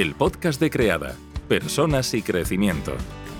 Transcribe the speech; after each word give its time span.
el 0.00 0.14
podcast 0.14 0.58
de 0.58 0.70
Creada, 0.70 1.14
Personas 1.46 2.14
y 2.14 2.22
Crecimiento. 2.22 2.92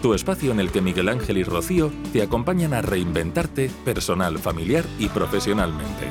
Tu 0.02 0.12
espacio 0.12 0.52
en 0.52 0.60
el 0.60 0.70
que 0.70 0.82
Miguel 0.82 1.08
Ángel 1.08 1.38
y 1.38 1.42
Rocío 1.42 1.90
te 2.12 2.20
acompañan 2.20 2.74
a 2.74 2.82
reinventarte 2.82 3.70
personal, 3.82 4.38
familiar 4.38 4.84
y 4.98 5.08
profesionalmente. 5.08 6.10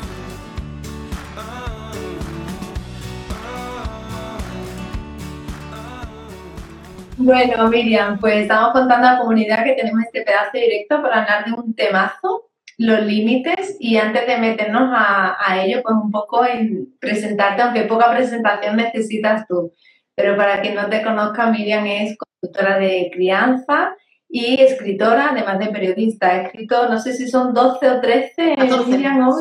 Bueno, 7.17 7.69
Miriam, 7.69 8.17
pues 8.19 8.37
estamos 8.37 8.73
contando 8.73 9.07
a 9.07 9.13
la 9.13 9.19
comunidad 9.19 9.63
que 9.63 9.73
tenemos 9.73 10.03
este 10.03 10.23
pedazo 10.23 10.51
directo 10.53 10.99
para 11.03 11.21
hablar 11.21 11.45
de 11.45 11.51
un 11.51 11.75
temazo, 11.75 12.49
los 12.79 13.05
límites, 13.05 13.77
y 13.79 13.97
antes 13.97 14.25
de 14.25 14.37
meternos 14.39 14.89
a, 14.95 15.63
ello, 15.63 15.83
pues 15.83 15.95
un 16.01 16.09
poco 16.09 16.43
en 16.43 16.95
presentarte, 16.99 17.61
aunque 17.61 17.83
poca 17.83 18.09
presentación 18.11 18.77
necesitas 18.77 19.45
tú. 19.47 19.73
Pero 20.19 20.35
para 20.35 20.61
quien 20.61 20.75
no 20.75 20.89
te 20.89 21.01
conozca, 21.01 21.49
Miriam 21.49 21.85
es 21.85 22.17
conductora 22.17 22.77
de 22.77 23.09
crianza 23.13 23.95
y 24.27 24.61
escritora, 24.61 25.29
además 25.31 25.59
de 25.59 25.67
periodista. 25.67 26.27
Ha 26.27 26.41
escrito, 26.41 26.89
no 26.89 26.99
sé 26.99 27.13
si 27.13 27.29
son 27.29 27.53
12 27.53 27.89
o 27.89 28.01
13, 28.01 28.55
14. 28.57 28.91
Miriam, 28.91 29.19
¿no? 29.19 29.35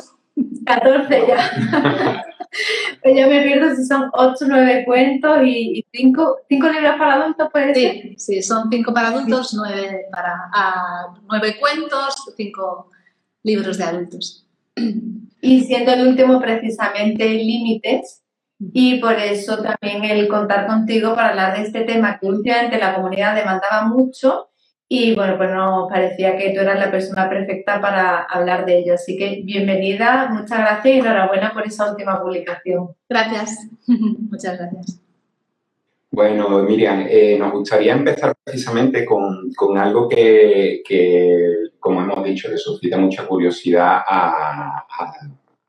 14 0.65 1.25
ya. 1.27 2.25
Pues 3.03 3.15
ya 3.15 3.27
me 3.27 3.43
pierdo 3.43 3.77
si 3.77 3.85
son 3.85 4.09
8 4.11 4.45
o 4.45 4.49
9 4.49 4.85
cuentos 4.87 5.39
y 5.45 5.85
5 5.93 6.37
libros 6.49 6.95
para 6.99 7.15
adultos, 7.15 7.49
puede 7.53 7.75
ser. 7.75 7.93
Sí, 7.93 8.15
sí, 8.17 8.43
son 8.43 8.71
cinco 8.71 8.95
para 8.95 9.09
adultos, 9.09 9.53
nueve 9.55 10.07
para 10.11 10.49
ah, 10.55 11.15
nueve 11.29 11.57
cuentos, 11.61 12.15
cinco 12.37 12.91
libros 13.43 13.77
de 13.77 13.85
adultos. 13.85 14.47
Y 15.43 15.61
siendo 15.65 15.93
el 15.93 16.09
último 16.09 16.41
precisamente 16.41 17.29
Límites, 17.29 18.23
y 18.61 19.01
por 19.01 19.15
eso 19.15 19.63
también 19.63 20.05
el 20.05 20.27
contar 20.27 20.67
contigo 20.67 21.15
para 21.15 21.31
hablar 21.31 21.57
de 21.57 21.65
este 21.65 21.83
tema 21.83 22.19
que 22.19 22.27
últimamente 22.27 22.79
la 22.79 22.95
comunidad 22.95 23.37
demandaba 23.37 23.87
mucho 23.87 24.49
y 24.91 25.15
bueno, 25.15 25.37
pues 25.37 25.51
nos 25.51 25.89
parecía 25.91 26.37
que 26.37 26.51
tú 26.51 26.61
eras 26.61 26.79
la 26.79 26.91
persona 26.91 27.29
perfecta 27.29 27.79
para 27.79 28.23
hablar 28.23 28.65
de 28.65 28.79
ello. 28.79 28.95
Así 28.95 29.19
que 29.19 29.43
bienvenida, 29.45 30.31
muchas 30.31 30.59
gracias 30.59 30.87
y 30.95 30.99
enhorabuena 30.99 31.53
por 31.53 31.67
esa 31.67 31.91
última 31.91 32.21
publicación. 32.21 32.89
Gracias, 33.09 33.69
muchas 33.87 34.59
gracias. 34.59 35.01
Bueno, 36.11 36.63
Miriam, 36.63 37.07
eh, 37.09 37.37
nos 37.39 37.53
gustaría 37.53 37.93
empezar 37.93 38.35
precisamente 38.43 39.05
con, 39.05 39.53
con 39.53 39.77
algo 39.77 40.09
que, 40.09 40.81
que, 40.85 41.55
como 41.79 42.01
hemos 42.01 42.25
dicho, 42.25 42.49
le 42.49 42.57
suscita 42.57 42.97
mucha 42.97 43.27
curiosidad 43.27 43.99
a, 44.09 44.79
a 44.79 44.87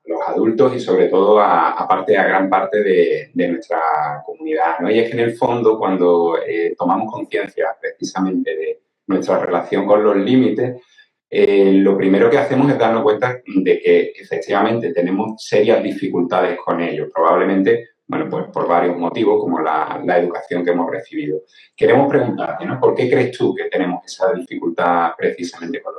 los 0.09 0.21
adultos 0.27 0.75
y 0.75 0.79
sobre 0.79 1.07
todo 1.07 1.39
a, 1.39 1.69
a 1.69 1.85
a 1.85 2.23
gran 2.23 2.49
parte 2.49 2.81
de, 2.83 3.31
nuestra 3.47 3.79
comunidad. 4.25 4.79
¿no? 4.79 4.89
Y 4.89 4.99
es 4.99 5.09
que 5.09 5.15
en 5.15 5.23
el 5.23 5.35
fondo, 5.35 5.77
cuando 5.77 6.37
eh, 6.45 6.73
tomamos 6.77 7.13
conciencia 7.13 7.67
precisamente 7.79 8.55
de 8.55 8.81
nuestra 9.07 9.37
relación 9.39 9.85
con 9.85 10.03
los 10.03 10.17
límites, 10.17 10.81
eh, 11.29 11.73
lo 11.73 11.95
primero 11.95 12.29
que 12.29 12.39
hacemos 12.39 12.71
es 12.71 12.79
darnos 12.79 13.03
cuenta 13.03 13.39
de 13.45 13.79
que 13.79 14.13
efectivamente 14.15 14.91
tenemos 14.91 15.43
serias 15.43 15.83
dificultades 15.83 16.57
con 16.57 16.81
ellos. 16.81 17.09
Probablemente 17.13 17.89
bueno, 18.07 18.27
pues 18.27 18.47
por 18.51 18.67
varios 18.67 18.97
motivos, 18.97 19.39
como 19.39 19.59
la, 19.59 20.01
la, 20.03 20.17
educación 20.17 20.65
que 20.65 20.71
hemos 20.71 20.89
recibido. 20.89 21.43
Queremos 21.75 22.09
preguntarte, 22.09 22.65
¿no? 22.65 22.79
¿Por 22.79 22.95
qué 22.95 23.07
crees 23.07 23.37
tú 23.37 23.53
que 23.53 23.65
tenemos 23.65 24.03
esa 24.03 24.33
dificultad 24.33 25.11
precisamente 25.15 25.79
con 25.79 25.93
los? 25.93 25.98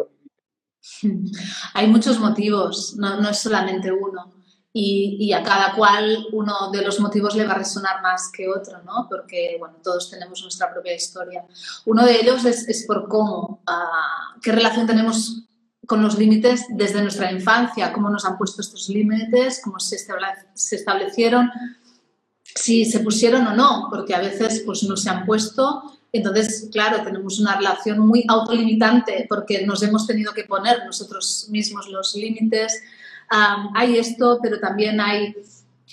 Hay 1.75 1.87
muchos 1.87 2.19
motivos, 2.19 2.95
no, 2.97 3.21
no 3.21 3.31
es 3.31 3.39
solamente 3.39 3.93
uno. 3.93 4.33
Y, 4.73 5.17
y, 5.19 5.33
a 5.33 5.43
cada 5.43 5.75
cual 5.75 6.27
uno 6.33 6.71
de 6.71 6.83
los 6.83 7.01
motivos 7.01 7.35
le 7.35 7.45
va 7.45 7.55
a 7.55 7.59
resonar 7.59 8.03
más 8.03 8.31
que 8.31 8.49
otro, 8.49 8.81
¿no? 8.85 9.09
Porque, 9.11 9.57
bueno, 9.59 9.79
todos 9.83 10.09
tenemos 10.09 10.41
nuestra 10.43 10.73
propia 10.73 10.95
historia. 10.95 11.45
Uno 11.87 12.05
de 12.05 12.21
ellos 12.21 12.45
es, 12.45 12.69
es 12.69 12.87
por 12.87 13.09
cómo, 13.09 13.65
uh, 13.67 14.41
qué 14.41 14.53
relación 14.53 14.87
tenemos 14.87 15.43
con 15.91 16.03
los 16.05 16.17
límites 16.17 16.67
desde 16.69 17.03
nuestra 17.03 17.33
infancia, 17.33 17.93
cómo 17.93 18.11
nos 18.11 18.25
han 18.25 18.39
puesto 18.39 18.63
estos 18.63 18.89
límites, 18.89 19.61
cómo 19.65 19.81
se, 19.81 19.99
se 20.55 20.77
establecieron, 20.77 21.51
si 22.45 22.85
se 22.85 23.01
pusieron 23.01 23.45
o 23.49 23.57
no, 23.57 23.89
porque 23.91 24.15
a 24.15 24.21
veces 24.21 24.63
pues 24.65 24.85
no 24.85 24.97
se 24.97 25.11
han 25.11 25.27
puesto. 25.27 26.00
Entonces, 26.13 26.69
claro, 26.73 27.03
tenemos 27.05 27.39
una 27.39 27.57
relación 27.57 28.01
muy 28.01 28.25
autolimitante 28.29 29.27
porque 29.29 29.65
nos 29.65 29.83
hemos 29.83 30.07
tenido 30.07 30.33
que 30.33 30.45
poner 30.45 30.85
nosotros 30.85 31.47
mismos 31.51 31.89
los 31.89 32.15
límites. 32.17 32.83
Um, 33.31 33.71
hay 33.77 33.97
esto, 33.97 34.41
pero 34.43 34.59
también 34.59 35.01
hay 35.01 35.35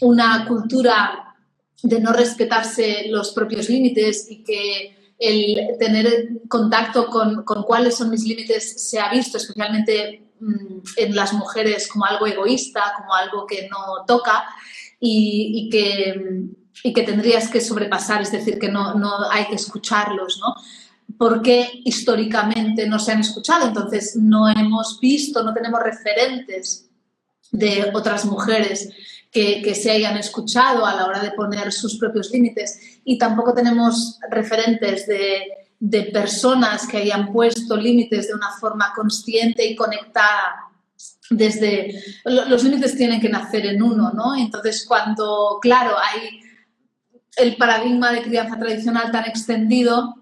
una 0.02 0.46
cultura 0.48 1.36
de 1.84 2.00
no 2.00 2.12
respetarse 2.14 3.06
los 3.10 3.32
propios 3.32 3.70
límites 3.70 4.26
y 4.30 4.44
que 4.44 4.98
el 5.20 5.78
tener 5.80 6.30
contacto 6.48 7.08
con, 7.08 7.44
con 7.44 7.64
cuáles 7.64 7.96
son 7.96 8.10
mis 8.10 8.24
límites 8.24 8.90
se 8.90 9.00
ha 9.00 9.12
visto 9.12 9.38
especialmente 9.38 10.32
um, 10.42 10.82
en 10.96 11.16
las 11.16 11.34
mujeres 11.34 11.88
como 11.88 12.06
algo 12.06 12.26
egoísta, 12.26 12.94
como 12.98 13.14
algo 13.14 13.46
que 13.46 13.68
no 13.70 14.04
toca 14.08 14.46
y, 15.00 15.52
y, 15.54 15.70
que, 15.70 16.50
y, 16.84 16.94
que, 16.94 17.04
tendrías 17.04 17.50
que 17.50 17.62
sobrepasar, 17.62 18.22
es 18.22 18.32
decir, 18.32 18.60
que 18.60 18.70
no, 18.70 18.96
no 18.96 19.30
hay 19.32 19.46
que 19.46 19.56
escucharlos, 19.56 20.40
¿no? 20.40 20.56
Porque 21.18 21.82
históricamente 21.86 22.88
no 22.88 23.00
se 23.00 23.12
han 23.14 23.22
escuchado, 23.22 23.68
entonces 23.68 24.16
no 24.16 24.48
hemos 24.50 25.00
visto, 25.00 25.44
no 25.44 25.54
tenemos 25.54 25.82
referentes 25.82 26.90
de 27.52 27.92
otras 27.94 28.26
mujeres 28.26 28.90
que, 29.32 29.62
que, 29.62 29.74
se 29.74 29.92
hayan 29.92 30.18
escuchado 30.18 30.86
a 30.86 30.96
la 30.96 31.06
hora 31.06 31.22
de 31.22 31.32
poner 31.32 31.72
sus 31.72 31.98
propios 31.98 32.32
límites 32.32 33.00
y 33.04 33.18
tampoco 33.18 33.54
tenemos 33.54 34.20
referentes 34.30 35.08
de, 35.08 35.44
de 35.80 36.04
personas 36.04 36.88
que 36.88 36.98
hayan 36.98 37.32
puesto 37.32 37.78
límites 37.78 38.28
de 38.28 38.34
una 38.34 38.52
forma 38.52 38.92
consciente 38.96 39.66
y 39.66 39.76
conectada 39.76 40.68
desde 41.30 42.02
los 42.24 42.64
límites 42.64 42.96
tienen 42.96 43.20
que 43.20 43.30
nacer 43.30 43.66
en 43.66 43.82
uno, 43.82 44.12
¿no? 44.12 44.36
Entonces, 44.36 44.86
cuando, 44.88 45.60
claro, 45.62 45.96
hay 45.98 46.40
el 47.38 47.56
paradigma 47.56 48.12
de 48.12 48.24
crianza 48.24 48.58
tradicional 48.58 49.12
tan 49.12 49.26
extendido, 49.26 50.16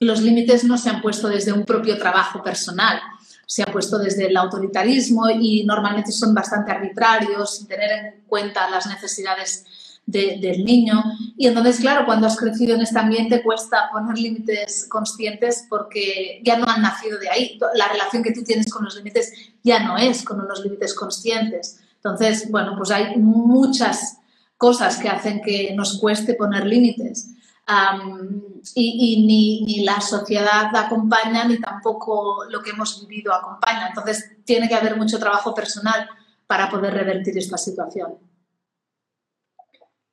los 0.00 0.20
límites 0.22 0.64
no 0.64 0.78
se 0.78 0.90
han 0.90 1.02
puesto 1.02 1.28
desde 1.28 1.52
un 1.52 1.64
propio 1.64 1.98
trabajo 1.98 2.42
personal, 2.42 3.00
se 3.46 3.62
ha 3.62 3.66
puesto 3.66 3.98
desde 3.98 4.26
el 4.26 4.36
autoritarismo 4.36 5.28
y 5.30 5.64
normalmente 5.64 6.12
son 6.12 6.34
bastante 6.34 6.72
arbitrarios, 6.72 7.56
sin 7.56 7.66
tener 7.66 7.90
en 7.90 8.24
cuenta 8.26 8.68
las 8.70 8.86
necesidades 8.86 9.64
de, 10.06 10.38
del 10.40 10.64
niño. 10.64 11.02
Y 11.36 11.46
entonces, 11.46 11.80
claro, 11.80 12.04
cuando 12.06 12.26
has 12.26 12.36
crecido 12.36 12.74
en 12.76 12.82
este 12.82 12.98
ambiente 12.98 13.42
cuesta 13.42 13.88
poner 13.92 14.18
límites 14.18 14.86
conscientes 14.88 15.66
porque 15.68 16.40
ya 16.44 16.58
no 16.58 16.66
han 16.66 16.82
nacido 16.82 17.18
de 17.18 17.28
ahí. 17.28 17.58
La 17.74 17.88
relación 17.88 18.22
que 18.22 18.32
tú 18.32 18.42
tienes 18.44 18.72
con 18.72 18.84
los 18.84 18.96
límites 18.96 19.32
ya 19.62 19.80
no 19.80 19.96
es 19.96 20.22
con 20.24 20.40
unos 20.40 20.62
límites 20.62 20.94
conscientes. 20.94 21.80
Entonces, 21.96 22.50
bueno, 22.50 22.74
pues 22.76 22.90
hay 22.90 23.16
muchas 23.16 24.17
cosas 24.58 24.98
que 24.98 25.08
hacen 25.08 25.40
que 25.40 25.72
nos 25.74 25.98
cueste 25.98 26.34
poner 26.34 26.66
límites. 26.66 27.30
Um, 27.66 28.42
y, 28.74 29.14
y 29.14 29.26
ni, 29.26 29.64
ni, 29.64 29.84
la 29.84 30.00
sociedad 30.00 30.74
acompaña 30.74 31.44
ni 31.44 31.58
tampoco 31.58 32.44
lo 32.50 32.62
que 32.62 32.70
hemos 32.70 33.06
vivido 33.06 33.32
acompaña. 33.32 33.88
Entonces, 33.88 34.36
tiene 34.44 34.68
que 34.68 34.74
haber 34.74 34.96
mucho 34.96 35.18
trabajo 35.18 35.54
personal 35.54 36.08
para 36.46 36.68
poder 36.68 36.92
revertir 36.92 37.36
esta 37.38 37.56
situación 37.56 38.16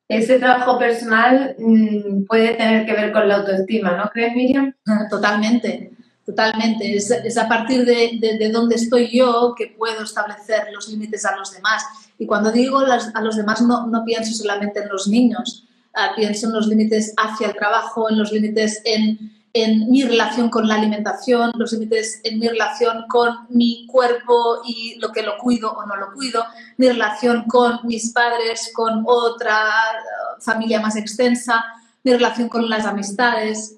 ese 0.07 0.37
trabajo 0.39 0.77
personal 0.77 1.55
mmm, 1.57 2.25
puede 2.25 2.53
tener 2.55 2.85
que 2.85 2.93
ver 2.93 3.11
con 3.11 3.27
la 3.27 3.37
autoestima, 3.37 3.97
¿no 3.97 4.09
crees, 4.09 4.35
Miriam? 4.35 4.73
Totalmente, 5.09 5.91
totalmente. 6.25 6.95
Es, 6.95 7.09
es 7.11 7.37
a 7.37 7.47
partir 7.47 7.85
de, 7.85 8.17
de, 8.19 8.37
de, 8.37 8.49
dónde 8.49 8.75
estoy 8.75 9.15
yo 9.15 9.53
que 9.57 9.67
puedo 9.67 10.03
establecer 10.03 10.67
los 10.73 10.87
límites 10.89 11.25
a 11.25 11.35
los 11.35 11.51
demás. 11.51 11.83
Y 12.17 12.25
cuando 12.25 12.51
digo 12.51 12.81
las, 12.81 13.13
a 13.15 13.21
los 13.21 13.35
demás 13.35 13.61
no, 13.61 14.03
pienso 14.05 14.33
solamente 14.33 14.81
en 14.81 14.89
los 14.89 15.07
niños, 15.07 15.65
uh, 15.93 16.15
pienso 16.15 16.47
en 16.47 16.53
los 16.53 16.67
límites 16.67 17.13
hacia 17.17 17.47
el 17.47 17.55
trabajo, 17.55 18.09
en 18.09 18.17
los 18.17 18.31
límites 18.31 18.81
en 18.85 19.35
en 19.55 19.89
mi 19.89 20.03
relación 20.03 20.49
con 20.49 20.67
la 20.67 20.75
alimentación, 20.75 21.53
los 21.55 21.71
límites 21.71 22.19
en 22.25 22.39
mi 22.39 22.49
relación 22.49 23.05
con 23.07 23.47
mi 23.47 23.87
cuerpo 23.87 24.61
y 24.67 24.99
lo 24.99 25.13
que 25.13 25.23
lo 25.23 25.37
cuido 25.37 25.71
o 25.71 25.85
no 25.85 25.95
lo 25.95 26.11
cuido, 26.11 26.43
mi 26.75 26.89
relación 26.89 27.45
con 27.47 27.79
mis 27.83 28.11
padres, 28.11 28.69
con 28.75 29.05
otra 29.07 29.57
uh, 29.57 30.41
familia 30.41 30.81
más 30.81 30.97
extensa, 30.97 31.63
mi 32.03 32.11
relación 32.11 32.49
con 32.49 32.69
las 32.69 32.85
amistades. 32.85 33.77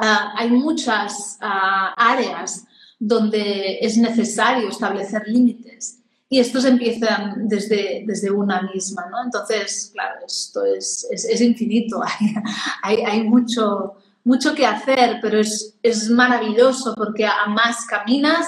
Uh, 0.00 0.34
hay 0.34 0.50
muchas 0.50 1.38
uh, 1.42 1.94
áreas 1.96 2.64
donde 2.98 3.78
es 3.80 3.96
necesario 3.98 4.68
establecer 4.68 5.22
límites 5.28 6.00
y 6.30 6.40
estos 6.40 6.64
empiezan 6.64 7.48
desde, 7.48 8.04
desde 8.06 8.30
una 8.30 8.62
misma, 8.62 9.06
¿no? 9.10 9.24
Entonces, 9.24 9.90
claro, 9.92 10.20
esto 10.26 10.64
es, 10.64 11.06
es, 11.10 11.40
infinito, 11.40 12.02
hay, 12.04 12.34
hay, 12.82 12.96
hay 13.04 13.22
mucho 13.24 13.96
mucho 14.28 14.54
que 14.54 14.66
hacer, 14.66 15.20
pero 15.22 15.38
es, 15.38 15.74
es 15.82 16.10
maravilloso 16.10 16.94
porque 16.94 17.24
a 17.24 17.46
más 17.46 17.86
caminas, 17.86 18.46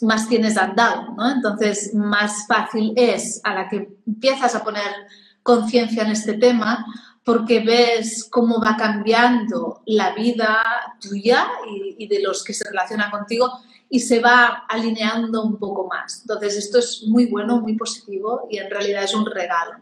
más 0.00 0.26
tienes 0.26 0.56
andado, 0.56 1.12
¿no? 1.14 1.30
Entonces, 1.30 1.92
más 1.94 2.46
fácil 2.46 2.94
es 2.96 3.42
a 3.44 3.52
la 3.52 3.68
que 3.68 3.94
empiezas 4.06 4.54
a 4.54 4.64
poner 4.64 4.90
conciencia 5.42 6.02
en 6.02 6.12
este 6.12 6.32
tema, 6.34 6.86
porque 7.24 7.60
ves 7.60 8.26
cómo 8.30 8.58
va 8.58 8.76
cambiando 8.78 9.82
la 9.84 10.14
vida 10.14 10.62
tuya 10.98 11.46
y, 11.98 12.06
de 12.06 12.22
los 12.22 12.42
que 12.42 12.54
se 12.54 12.66
relacionan 12.66 13.10
contigo 13.10 13.50
y 13.88 14.00
se 14.00 14.20
va 14.20 14.64
alineando 14.68 15.42
un 15.42 15.58
poco 15.58 15.86
más. 15.86 16.22
Entonces, 16.22 16.56
esto 16.56 16.78
es 16.78 17.04
muy 17.06 17.26
bueno, 17.26 17.60
muy 17.60 17.76
positivo 17.76 18.46
y 18.50 18.58
en 18.58 18.70
realidad 18.70 19.04
es 19.04 19.14
un 19.14 19.26
regalo. 19.26 19.74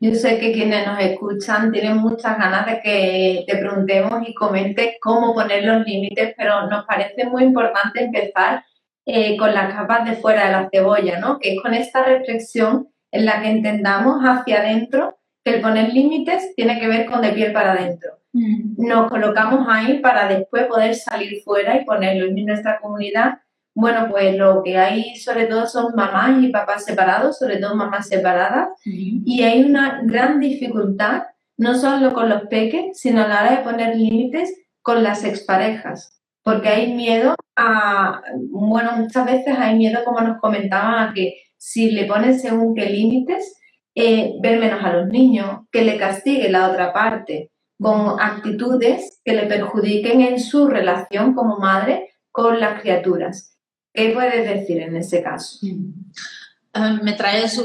Yo 0.00 0.14
sé 0.16 0.40
que 0.40 0.52
quienes 0.52 0.84
nos 0.84 0.98
escuchan 0.98 1.70
tienen 1.70 1.98
muchas 1.98 2.36
ganas 2.36 2.66
de 2.66 2.80
que 2.80 3.44
te 3.46 3.56
preguntemos 3.56 4.26
y 4.26 4.34
comentes 4.34 4.96
cómo 5.00 5.32
poner 5.32 5.64
los 5.64 5.86
límites, 5.86 6.34
pero 6.36 6.66
nos 6.66 6.84
parece 6.86 7.26
muy 7.26 7.44
importante 7.44 8.02
empezar 8.02 8.64
eh, 9.06 9.36
con 9.36 9.54
las 9.54 9.72
capas 9.72 10.08
de 10.08 10.16
fuera 10.16 10.46
de 10.46 10.52
la 10.52 10.68
cebolla, 10.72 11.20
¿no? 11.20 11.38
Que 11.38 11.54
es 11.54 11.62
con 11.62 11.72
esta 11.74 12.04
reflexión 12.04 12.88
en 13.12 13.26
la 13.26 13.42
que 13.42 13.50
entendamos 13.50 14.22
hacia 14.22 14.58
adentro 14.58 15.18
que 15.44 15.54
el 15.54 15.60
poner 15.60 15.92
límites 15.92 16.52
tiene 16.56 16.80
que 16.80 16.88
ver 16.88 17.06
con 17.06 17.20
de 17.22 17.30
piel 17.30 17.52
para 17.52 17.72
adentro. 17.72 18.21
Nos 18.32 19.10
colocamos 19.10 19.66
ahí 19.68 19.98
para 19.98 20.26
después 20.26 20.64
poder 20.64 20.94
salir 20.94 21.42
fuera 21.44 21.76
y 21.76 21.84
ponerlo 21.84 22.26
en 22.26 22.46
nuestra 22.46 22.78
comunidad. 22.80 23.40
Bueno, 23.74 24.08
pues 24.10 24.36
lo 24.36 24.62
que 24.62 24.78
hay 24.78 25.16
sobre 25.16 25.46
todo 25.46 25.66
son 25.66 25.94
mamás 25.94 26.42
y 26.42 26.48
papás 26.48 26.84
separados, 26.84 27.38
sobre 27.38 27.58
todo 27.58 27.74
mamás 27.74 28.08
separadas, 28.08 28.68
y 28.84 29.42
hay 29.42 29.64
una 29.64 30.00
gran 30.04 30.40
dificultad, 30.40 31.22
no 31.56 31.74
solo 31.74 32.12
con 32.12 32.28
los 32.28 32.42
peques, 32.48 32.98
sino 32.98 33.22
a 33.22 33.28
la 33.28 33.40
hora 33.40 33.50
de 33.56 33.64
poner 33.64 33.96
límites 33.96 34.52
con 34.82 35.02
las 35.02 35.24
exparejas, 35.24 36.20
porque 36.42 36.68
hay 36.68 36.92
miedo 36.92 37.34
a, 37.56 38.22
bueno, 38.50 38.92
muchas 38.96 39.26
veces 39.26 39.56
hay 39.58 39.76
miedo, 39.76 40.04
como 40.04 40.20
nos 40.20 40.38
comentaban, 40.38 41.08
a 41.08 41.14
que 41.14 41.36
si 41.56 41.92
le 41.92 42.04
pones 42.04 42.42
según 42.42 42.74
qué 42.74 42.86
límites, 42.86 43.58
eh, 43.94 44.34
ver 44.42 44.58
menos 44.58 44.82
a 44.84 44.92
los 44.92 45.08
niños, 45.08 45.60
que 45.70 45.82
le 45.82 45.98
castigue 45.98 46.50
la 46.50 46.70
otra 46.70 46.92
parte 46.92 47.51
con 47.82 48.20
actitudes 48.20 49.20
que 49.24 49.34
le 49.34 49.46
perjudiquen 49.46 50.20
en 50.20 50.40
su 50.40 50.68
relación 50.68 51.34
como 51.34 51.58
madre 51.58 52.14
con 52.30 52.60
las 52.60 52.80
criaturas. 52.80 53.56
¿Qué 53.92 54.10
puedes 54.10 54.48
decir 54.48 54.80
en 54.80 54.96
ese 54.96 55.22
caso? 55.22 55.58
Eh, 55.66 56.98
me 57.02 57.12
traes 57.14 57.62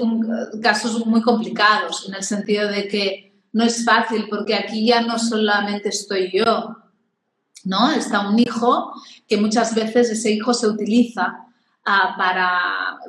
casos 0.61 1.05
muy 1.05 1.21
complicados 1.21 2.07
en 2.09 2.15
el 2.15 2.23
sentido 2.23 2.67
de 2.67 2.87
que 2.87 3.41
no 3.53 3.63
es 3.63 3.85
fácil 3.85 4.27
porque 4.29 4.55
aquí 4.55 4.85
ya 4.87 5.01
no 5.01 5.17
solamente 5.17 5.89
estoy 5.89 6.31
yo, 6.33 6.75
¿no? 7.63 7.91
Está 7.91 8.27
un 8.27 8.39
hijo 8.39 8.91
que 9.27 9.37
muchas 9.37 9.73
veces 9.73 10.09
ese 10.09 10.31
hijo 10.31 10.53
se 10.53 10.67
utiliza 10.67 11.45
ah, 11.85 12.15
para 12.17 12.99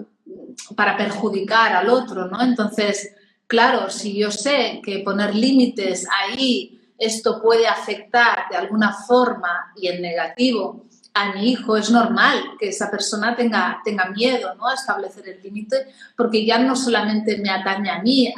para 0.77 0.97
perjudicar 0.97 1.75
al 1.75 1.89
otro, 1.89 2.29
¿no? 2.29 2.43
Entonces, 2.43 3.15
claro, 3.47 3.91
si 3.91 4.19
yo 4.19 4.31
sé 4.31 4.81
que 4.85 5.01
poner 5.01 5.35
límites 5.35 6.07
ahí, 6.11 6.78
esto 6.99 7.41
puede 7.41 7.67
afectar 7.67 8.47
de 8.51 8.57
alguna 8.57 8.93
forma 8.93 9.73
y 9.77 9.89
en 9.89 10.03
negativo 10.03 10.85
a 11.15 11.33
mi 11.33 11.51
hijo, 11.51 11.77
es 11.77 11.91
normal 11.91 12.39
que 12.59 12.69
esa 12.69 12.91
persona 12.91 13.35
tenga, 13.35 13.81
tenga 13.85 14.07
miedo 14.11 14.55
¿no? 14.55 14.69
a 14.69 14.75
establecer 14.75 15.29
el 15.29 15.43
límite, 15.43 15.89
porque 16.17 16.45
ya 16.45 16.59
no 16.59 16.77
solamente 16.77 17.39
me 17.39 17.51
atañe 17.51 17.91
a 17.91 18.01
mí, 18.01 18.33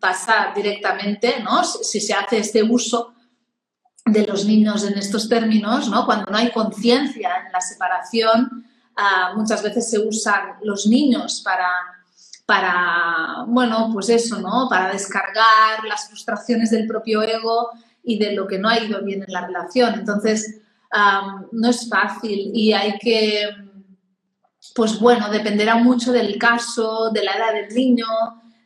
pasa 0.00 0.52
directamente, 0.54 1.40
¿no? 1.42 1.64
si, 1.64 2.00
se 2.00 2.14
hace 2.14 2.38
este 2.38 2.62
uso 2.62 3.14
de 4.06 4.26
los 4.26 4.46
niños 4.46 4.84
en 4.84 4.96
estos 4.96 5.28
términos, 5.28 5.88
¿no? 5.90 6.06
cuando 6.06 6.30
no 6.30 6.38
hay 6.38 6.50
conciencia 6.50 7.30
en 7.44 7.52
la 7.52 7.60
separación, 7.60 8.64
Ah, 9.00 9.32
muchas 9.36 9.62
veces 9.62 9.88
se 9.88 10.00
usan 10.00 10.54
los 10.62 10.84
niños 10.88 11.40
para, 11.44 11.68
para, 12.48 13.44
bueno, 13.46 13.90
pues 13.92 14.08
eso, 14.08 14.40
¿no? 14.40 14.68
Para 14.70 14.90
descargar 14.90 15.84
las 15.86 16.08
frustraciones 16.08 16.70
del 16.70 16.86
propio 16.86 17.20
ego 17.20 17.68
y 18.02 18.18
de 18.18 18.32
lo 18.32 18.46
que 18.46 18.58
no 18.58 18.70
ha 18.70 18.80
ido 18.80 19.04
bien 19.04 19.22
en 19.22 19.30
la 19.34 19.46
relación. 19.46 19.92
Entonces, 19.92 20.62
no 21.52 21.68
es 21.68 21.90
fácil 21.90 22.50
y 22.54 22.72
hay 22.72 22.98
que, 23.00 23.50
pues 24.74 24.98
bueno, 24.98 25.28
dependerá 25.28 25.74
mucho 25.74 26.10
del 26.10 26.38
caso, 26.38 27.10
de 27.10 27.22
la 27.22 27.32
edad 27.32 27.52
del 27.52 27.74
niño 27.74 28.06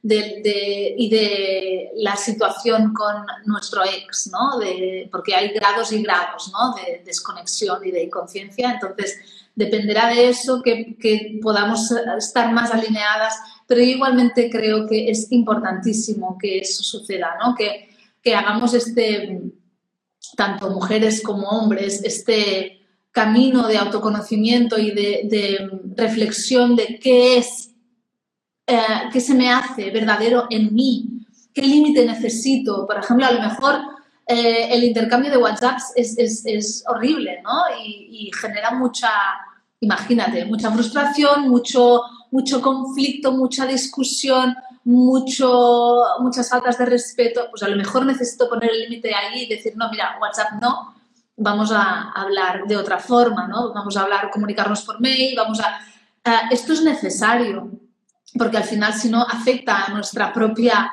y 0.03 1.09
de 1.09 1.91
la 1.97 2.17
situación 2.17 2.93
con 2.93 3.25
nuestro 3.45 3.85
ex, 3.85 4.31
¿no? 4.33 4.59
De, 4.59 5.09
porque 5.13 5.35
hay 5.35 5.51
grados 5.51 5.93
y 5.93 6.03
grados, 6.03 6.51
¿no? 6.53 6.75
De 6.75 7.03
desconexión 7.05 7.85
y 7.87 7.91
de 7.93 8.05
inconsciencia. 8.05 8.73
Entonces, 8.73 9.19
dependerá 9.55 10.09
de 10.09 10.29
eso 10.29 10.63
que, 10.63 11.39
podamos 11.43 11.91
estar 12.19 12.53
más 12.53 12.73
alineadas, 12.73 13.35
pero 13.67 13.81
igualmente 13.81 14.51
creo 14.51 14.87
que 14.87 15.11
es 15.11 15.31
importantísimo 15.31 16.39
que 16.39 16.59
eso 16.59 16.83
suceda, 16.83 17.37
¿no? 17.43 17.55
que, 17.55 17.89
hagamos 18.35 18.73
este, 18.75 19.41
tanto 20.37 20.71
mujeres 20.71 21.23
como 21.23 21.49
hombres, 21.49 22.03
este 22.05 22.81
camino 23.11 23.67
de 23.69 23.79
autoconocimiento 23.79 24.79
y 24.79 24.93
de, 24.93 25.71
reflexión 25.97 26.77
de 26.77 26.99
qué 27.01 27.37
es, 27.37 27.72
eh, 28.67 29.09
qué 29.13 29.21
se 29.21 29.35
me 29.35 29.51
hace 29.51 29.91
verdadero 29.91 30.47
en 30.51 30.73
mí, 30.75 31.27
qué 31.53 31.63
límite 31.63 32.05
necesito. 32.07 32.87
Por 32.87 32.99
ejemplo, 32.99 33.27
a 33.27 33.33
lo 33.33 33.41
mejor 33.41 33.81
eh, 34.27 34.69
el 34.71 34.85
intercambio 34.85 35.31
de 35.31 35.37
WhatsApps 35.37 35.93
es, 35.97 36.85
horrible, 36.87 37.43
¿no? 37.43 37.63
Y, 37.85 38.31
genera 38.41 38.71
mucha, 38.73 39.11
imagínate, 39.81 40.45
mucha 40.45 40.71
frustración, 40.71 41.49
mucho, 41.49 42.03
mucho 42.31 42.63
conflicto, 42.63 43.33
mucha 43.33 43.67
discusión, 43.67 44.55
mucho, 44.85 46.03
muchas 46.21 46.49
faltas 46.49 46.79
de 46.79 46.87
respeto. 46.87 47.49
Pues 47.51 47.63
a 47.65 47.69
lo 47.69 47.77
mejor 47.77 48.07
necesito 48.07 48.49
poner 48.49 48.71
el 48.71 48.83
límite 48.83 49.15
ahí 49.15 49.43
y 49.43 49.49
decir, 49.49 49.75
no, 49.77 49.91
mira, 49.91 50.17
WhatsApp 50.21 50.53
no, 50.61 50.95
vamos 51.37 51.73
a 51.73 52.13
hablar 52.13 52.65
de 52.67 52.77
otra 52.77 52.99
forma, 52.99 53.49
¿no? 53.49 53.73
Vamos 53.75 53.97
a 53.97 54.03
hablar, 54.03 54.31
comunicarnos 54.31 54.83
por 54.83 55.01
mail, 55.01 55.35
vamos 55.37 55.61
a... 55.61 55.81
esto 56.51 56.73
es 56.73 56.83
necesario, 56.83 57.71
porque 58.39 58.57
al 58.57 58.65
final 58.65 58.95
si 58.95 59.09
no 59.09 59.23
afecta 59.23 59.85
a 59.85 59.89
nuestra 59.93 60.33
propia 60.33 60.91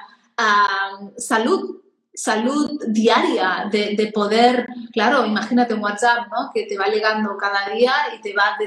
salud 1.17 1.79
salud 2.19 2.81
diaria 2.87 3.69
de, 3.71 4.11
poder, 4.13 4.67
claro, 4.91 5.25
imagínate 5.25 5.73
un 5.73 5.81
WhatsApp, 5.81 6.27
¿no? 6.29 6.51
Que 6.53 6.63
te 6.63 6.77
va 6.77 6.87
llegando 6.87 7.37
cada 7.37 7.73
día 7.73 7.93
y 8.13 8.21
te 8.21 8.33
va 8.33 8.57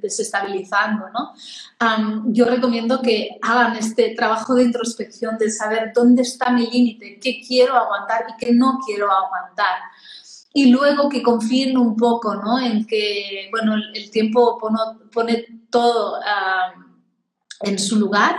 desestabilizando, 0.00 1.06
¿no? 1.10 1.32
yo 2.32 2.46
recomiendo 2.46 3.02
que 3.02 3.38
hagan 3.42 3.76
este 3.76 4.14
trabajo 4.14 4.54
de 4.54 4.62
introspección, 4.62 5.36
de 5.36 5.50
saber 5.50 5.92
dónde 5.94 6.22
está 6.22 6.50
mi 6.50 6.70
límite, 6.70 7.18
qué 7.20 7.42
quiero 7.46 7.76
aguantar 7.76 8.24
y 8.30 8.44
qué 8.44 8.52
no 8.52 8.78
quiero 8.86 9.10
aguantar. 9.12 9.76
Y 10.54 10.70
luego 10.70 11.10
que 11.10 11.22
confíen 11.22 11.76
un 11.76 11.96
poco, 11.96 12.34
¿no? 12.34 12.58
En 12.58 12.86
que, 12.86 13.48
bueno, 13.50 13.74
el, 13.74 14.10
tiempo 14.10 14.58
pone, 15.12 15.44
todo 15.68 16.18
en 17.62 17.78
su 17.78 17.96
lugar 17.96 18.36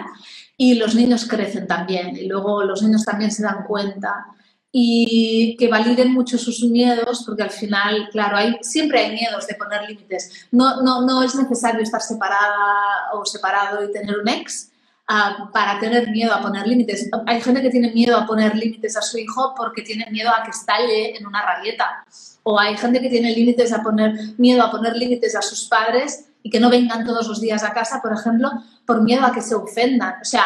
y 0.57 0.75
los 0.75 0.95
niños 0.95 1.27
crecen 1.27 1.67
también 1.67 2.17
y 2.17 2.27
luego 2.27 2.63
los 2.63 2.81
niños 2.81 3.05
también 3.05 3.31
se 3.31 3.43
dan 3.43 3.63
cuenta 3.65 4.25
y 4.71 5.55
que 5.57 5.69
validen 5.69 6.13
mucho 6.13 6.37
sus 6.37 6.63
miedos, 6.63 7.23
porque 7.25 7.43
al 7.43 7.49
final, 7.49 8.09
claro, 8.11 8.37
hay, 8.37 8.57
siempre 8.61 8.99
hay 8.99 9.11
miedos 9.11 9.47
de 9.47 9.55
poner 9.55 9.89
límites. 9.89 10.47
No, 10.51 10.81
no, 10.81 11.01
no 11.01 11.23
es 11.23 11.35
necesario 11.35 11.81
estar 11.81 12.01
separada 12.01 13.11
o 13.13 13.25
separado 13.25 13.83
y 13.83 13.91
tener 13.91 14.19
un 14.19 14.27
ex 14.27 14.71
ah, 15.07 15.49
para 15.53 15.79
tener 15.79 16.09
miedo 16.09 16.33
a 16.33 16.41
poner 16.41 16.67
límites. 16.67 17.09
Hay 17.25 17.41
gente 17.41 17.61
que 17.61 17.69
tiene 17.69 17.91
miedo 17.91 18.17
a 18.17 18.27
poner 18.27 18.55
límites 18.55 18.97
a 18.97 19.01
su 19.01 19.17
hijo 19.17 19.53
porque 19.55 19.81
tiene 19.81 20.05
miedo 20.11 20.29
a 20.29 20.43
que 20.43 20.51
estalle 20.51 21.17
en 21.17 21.25
una 21.25 21.41
rabieta. 21.41 22.03
O 22.43 22.59
hay 22.59 22.77
gente 22.77 23.01
que 23.01 23.09
tiene 23.09 23.33
límites 23.33 23.73
a 23.73 23.81
poner, 23.81 24.13
miedo 24.37 24.61
a 24.61 24.69
poner 24.69 24.95
límites 24.95 25.35
a 25.35 25.41
sus 25.41 25.67
padres 25.67 26.26
y 26.43 26.49
que 26.49 26.59
no 26.59 26.69
vengan 26.69 27.05
todos 27.05 27.27
los 27.27 27.41
días 27.41 27.63
a 27.63 27.73
casa, 27.73 28.01
por 28.01 28.13
ejemplo, 28.13 28.49
por 28.85 29.01
miedo 29.01 29.25
a 29.25 29.31
que 29.31 29.41
se 29.41 29.55
ofendan. 29.55 30.15
O 30.21 30.25
sea, 30.25 30.45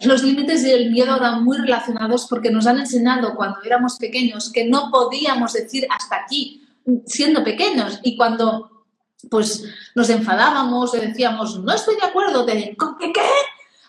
los 0.00 0.22
límites 0.22 0.64
y 0.64 0.70
el 0.70 0.90
miedo 0.90 1.18
van 1.18 1.44
muy 1.44 1.58
relacionados 1.58 2.26
porque 2.28 2.50
nos 2.50 2.66
han 2.66 2.78
enseñado 2.78 3.34
cuando 3.34 3.62
éramos 3.62 3.96
pequeños 3.96 4.50
que 4.52 4.66
no 4.66 4.90
podíamos 4.90 5.52
decir 5.52 5.86
hasta 5.90 6.16
aquí 6.16 6.66
siendo 7.06 7.44
pequeños 7.44 8.00
y 8.02 8.16
cuando 8.16 8.84
pues 9.30 9.64
nos 9.94 10.08
enfadábamos 10.08 10.94
y 10.94 11.00
decíamos 11.00 11.58
no 11.60 11.72
estoy 11.72 11.96
de 11.96 12.06
acuerdo, 12.06 12.44
te 12.46 12.54
¿qué? 12.54 13.12
qué? 13.12 13.20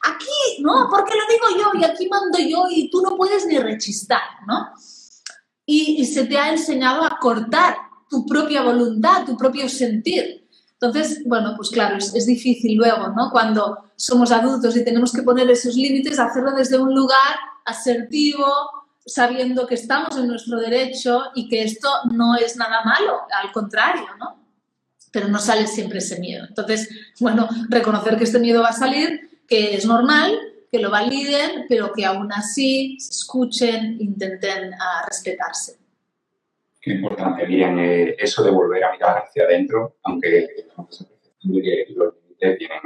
Aquí, 0.03 0.61
no, 0.61 0.87
porque 0.89 1.13
lo 1.13 1.21
digo 1.31 1.63
yo 1.63 1.79
y 1.79 1.85
aquí 1.85 2.07
mando 2.09 2.39
yo 2.39 2.65
y 2.69 2.89
tú 2.89 3.01
no 3.01 3.15
puedes 3.15 3.45
ni 3.45 3.59
rechistar, 3.59 4.21
¿no? 4.47 4.71
Y, 5.65 6.01
y 6.01 6.05
se 6.05 6.25
te 6.25 6.37
ha 6.37 6.49
enseñado 6.49 7.03
a 7.03 7.19
cortar 7.19 7.77
tu 8.09 8.25
propia 8.25 8.63
voluntad, 8.63 9.25
tu 9.25 9.37
propio 9.37 9.69
sentir. 9.69 10.40
Entonces, 10.81 11.21
bueno, 11.25 11.53
pues 11.55 11.69
claro, 11.69 11.97
es, 11.97 12.25
difícil 12.25 12.75
luego, 12.75 13.09
¿no? 13.09 13.29
Cuando 13.29 13.91
somos 13.95 14.31
adultos 14.31 14.75
y 14.75 14.83
tenemos 14.83 15.13
que 15.13 15.21
poner 15.21 15.49
esos 15.51 15.75
límites, 15.75 16.17
hacerlo 16.17 16.53
desde 16.53 16.79
un 16.79 16.95
lugar 16.95 17.35
asertivo, 17.65 18.47
sabiendo 19.05 19.67
que 19.67 19.75
estamos 19.75 20.17
en 20.17 20.27
nuestro 20.27 20.59
derecho 20.59 21.25
y 21.35 21.47
que 21.47 21.61
esto 21.61 21.87
no 22.11 22.35
es 22.35 22.57
nada 22.57 22.83
malo, 22.83 23.19
al 23.31 23.51
contrario, 23.51 24.07
¿no? 24.19 24.43
Pero 25.11 25.27
no 25.27 25.37
sale 25.37 25.67
siempre 25.67 25.99
ese 25.99 26.19
miedo. 26.19 26.45
Entonces, 26.49 26.89
bueno, 27.19 27.47
reconocer 27.69 28.17
que 28.17 28.23
este 28.23 28.39
miedo 28.39 28.63
va 28.63 28.69
a 28.69 28.73
salir, 28.73 29.43
que 29.47 29.75
es 29.75 29.85
normal, 29.85 30.35
que 30.71 30.79
lo 30.79 30.89
validen, 30.89 31.65
pero 31.69 31.91
que 31.93 32.07
aún 32.07 32.33
así 32.33 32.97
se 32.99 33.11
escuchen, 33.11 33.97
intenten 33.99 34.69
uh, 34.73 35.07
respetarse. 35.07 35.80
Qué 36.81 36.93
importante, 36.93 37.45
Miriam, 37.47 37.77
eh, 37.77 38.15
eso 38.17 38.43
de 38.43 38.49
volver 38.49 38.83
a 38.83 38.91
mirar 38.91 39.19
hacia 39.19 39.43
adentro, 39.43 39.97
aunque 40.03 40.47
los 40.75 41.05
límites 41.43 42.57
vienen 42.57 42.79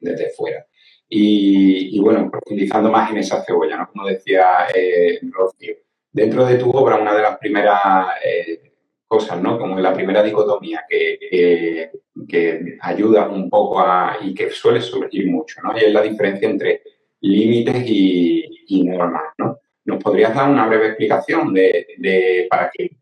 desde 0.00 0.30
fuera. 0.30 0.66
Y, 1.08 2.00
bueno, 2.00 2.30
profundizando 2.30 2.90
más 2.90 3.10
en 3.10 3.18
esa 3.18 3.44
cebolla, 3.44 3.76
¿no? 3.76 3.88
Como 3.88 4.06
decía 4.06 4.66
eh, 4.74 5.20
Rocío, 5.30 5.74
dentro 6.10 6.46
de 6.46 6.56
tu 6.56 6.70
obra 6.70 6.96
una 6.96 7.14
de 7.14 7.22
las 7.22 7.38
primeras 7.38 8.06
eh, 8.24 8.72
cosas, 9.06 9.40
¿no? 9.42 9.58
Como 9.58 9.78
la 9.78 9.92
primera 9.92 10.22
dicotomía 10.22 10.84
que, 10.88 11.90
que, 12.26 12.78
ayuda 12.80 13.28
un 13.28 13.50
poco 13.50 13.80
a, 13.80 14.16
y 14.22 14.34
que 14.34 14.50
suele 14.50 14.80
surgir 14.80 15.30
mucho, 15.30 15.60
¿no? 15.62 15.78
Y 15.78 15.84
es 15.84 15.92
la 15.92 16.02
diferencia 16.02 16.48
entre 16.48 16.82
límites 17.20 17.84
y, 17.86 18.84
normas, 18.84 19.34
¿no? 19.38 19.58
¿Nos 19.84 20.02
podrías 20.02 20.34
dar 20.34 20.50
una 20.50 20.66
breve 20.66 20.88
explicación 20.88 21.52
de, 21.52 21.86
de 21.98 22.46
para 22.50 22.70
que 22.70 22.96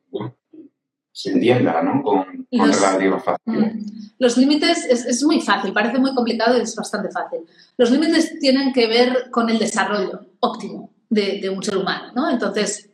se 1.13 1.31
entienda, 1.31 1.83
¿no? 1.83 2.03
Con, 2.03 2.47
los, 2.51 2.81
relativa 2.81 3.21
facilidad. 3.21 3.73
Mm, 3.75 3.87
los 4.19 4.37
límites 4.37 4.85
es, 4.87 5.05
es, 5.05 5.23
muy 5.23 5.41
fácil, 5.41 5.73
parece 5.73 5.99
muy 5.99 6.15
complicado 6.15 6.57
y 6.57 6.63
es 6.63 6.75
bastante 6.75 7.11
fácil. 7.11 7.41
Los 7.77 7.91
límites 7.91 8.39
tienen 8.39 8.73
que 8.73 8.87
ver 8.87 9.31
con 9.31 9.51
el 9.51 9.59
desarrollo 9.59 10.27
óptimo 10.41 10.91
de, 11.11 11.41
de 11.41 11.51
un 11.51 11.63
ser 11.63 11.77
humano, 11.77 12.13
¿no? 12.15 12.31
Entonces, 12.31 12.91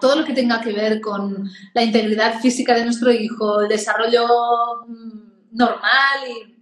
todo 0.00 0.16
lo 0.16 0.24
que 0.24 0.34
tenga 0.34 0.60
que 0.60 0.72
ver 0.72 1.00
con 1.00 1.48
la 1.72 1.82
integridad 1.82 2.40
física 2.40 2.74
de 2.74 2.84
nuestro 2.84 3.10
hijo, 3.10 3.62
el 3.62 3.68
desarrollo 3.68 4.26
mm, 4.86 5.56
normal 5.56 6.18
y, 6.28 6.53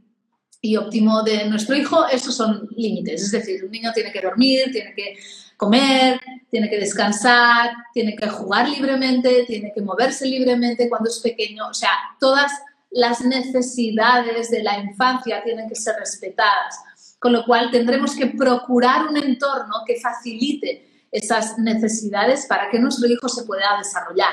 y, 0.65 0.77
óptimo 0.77 1.23
de 1.25 1.45
nuestro 1.47 1.77
hijo, 1.77 2.07
esos 2.07 2.37
son 2.37 2.69
límites. 2.77 3.23
Es 3.23 3.33
decir, 3.33 3.65
un 3.65 3.73
niño 3.73 3.93
tiene 3.93 4.13
que 4.13 4.21
dormir, 4.21 4.71
tiene 4.71 4.95
que 4.95 5.17
comer, 5.57 6.21
tiene 6.51 6.71
que 6.71 6.79
descansar, 6.79 7.73
tiene 7.93 8.15
que 8.15 8.29
jugar 8.29 8.69
libremente, 8.69 9.45
tiene 9.47 9.73
que 9.75 9.83
moverse 9.83 10.25
libremente 10.25 10.89
cuando 10.89 11.11
es 11.11 11.19
pequeño. 11.19 11.69
O 11.69 11.75
sea, 11.75 11.91
todas 12.21 12.53
las 12.93 13.23
necesidades 13.23 14.51
de 14.51 14.63
la 14.63 14.79
infancia 14.79 15.43
tienen 15.43 15.69
que 15.69 15.75
ser 15.75 15.97
respetadas. 15.99 16.79
Con 17.19 17.33
lo 17.33 17.45
cual 17.45 17.71
tendremos 17.73 18.15
que 18.15 18.27
procurar 18.27 19.09
un 19.09 19.17
entorno 19.17 19.83
que 19.85 20.01
facilite 20.01 21.07
esas 21.11 21.59
necesidades 21.59 22.47
para 22.47 22.71
que 22.71 22.79
nuestro 22.79 23.09
hijo 23.09 23.29
se 23.29 23.45
pueda 23.45 23.79
desarrollar. 23.79 24.33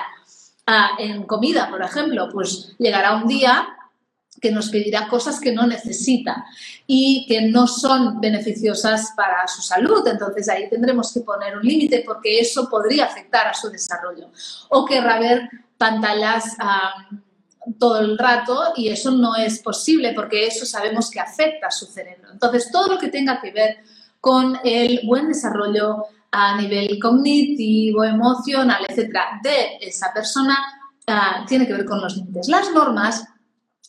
Ah, 0.67 0.91
en 0.99 1.23
comida, 1.23 1.69
por 1.71 1.81
ejemplo, 1.81 2.29
pues 2.31 2.75
llegará 2.77 3.15
un 3.15 3.27
día 3.27 3.67
que 4.41 4.51
nos 4.51 4.69
pedirá 4.69 5.07
cosas 5.07 5.39
que 5.39 5.51
no 5.51 5.67
necesita 5.67 6.45
y 6.87 7.25
que 7.27 7.41
no 7.43 7.67
son 7.67 8.19
beneficiosas 8.19 9.13
para 9.15 9.47
su 9.47 9.61
salud. 9.61 10.07
Entonces 10.07 10.49
ahí 10.49 10.69
tendremos 10.69 11.13
que 11.13 11.21
poner 11.21 11.57
un 11.57 11.63
límite 11.63 12.03
porque 12.05 12.39
eso 12.39 12.69
podría 12.69 13.05
afectar 13.05 13.47
a 13.47 13.53
su 13.53 13.69
desarrollo. 13.69 14.31
O 14.69 14.85
querrá 14.85 15.19
ver 15.19 15.49
pantallas 15.77 16.55
todo 17.77 17.99
el 17.99 18.17
rato 18.17 18.73
y 18.75 18.89
eso 18.89 19.11
no 19.11 19.35
es 19.35 19.59
posible 19.59 20.13
porque 20.13 20.47
eso 20.47 20.65
sabemos 20.65 21.09
que 21.09 21.19
afecta 21.19 21.67
a 21.67 21.71
su 21.71 21.85
cerebro. 21.85 22.29
Entonces 22.31 22.71
todo 22.71 22.87
lo 22.87 22.97
que 22.97 23.09
tenga 23.09 23.39
que 23.41 23.51
ver 23.51 23.77
con 24.21 24.57
el 24.63 25.01
buen 25.05 25.27
desarrollo 25.27 26.05
a 26.31 26.57
nivel 26.57 26.99
cognitivo, 26.99 28.03
emocional, 28.03 28.85
etcétera, 28.87 29.39
de 29.41 29.77
esa 29.81 30.13
persona, 30.13 30.57
ah, 31.07 31.45
tiene 31.47 31.65
que 31.65 31.73
ver 31.73 31.85
con 31.85 32.01
los 32.01 32.15
límites. 32.15 32.47
Las 32.47 32.71
normas 32.71 33.27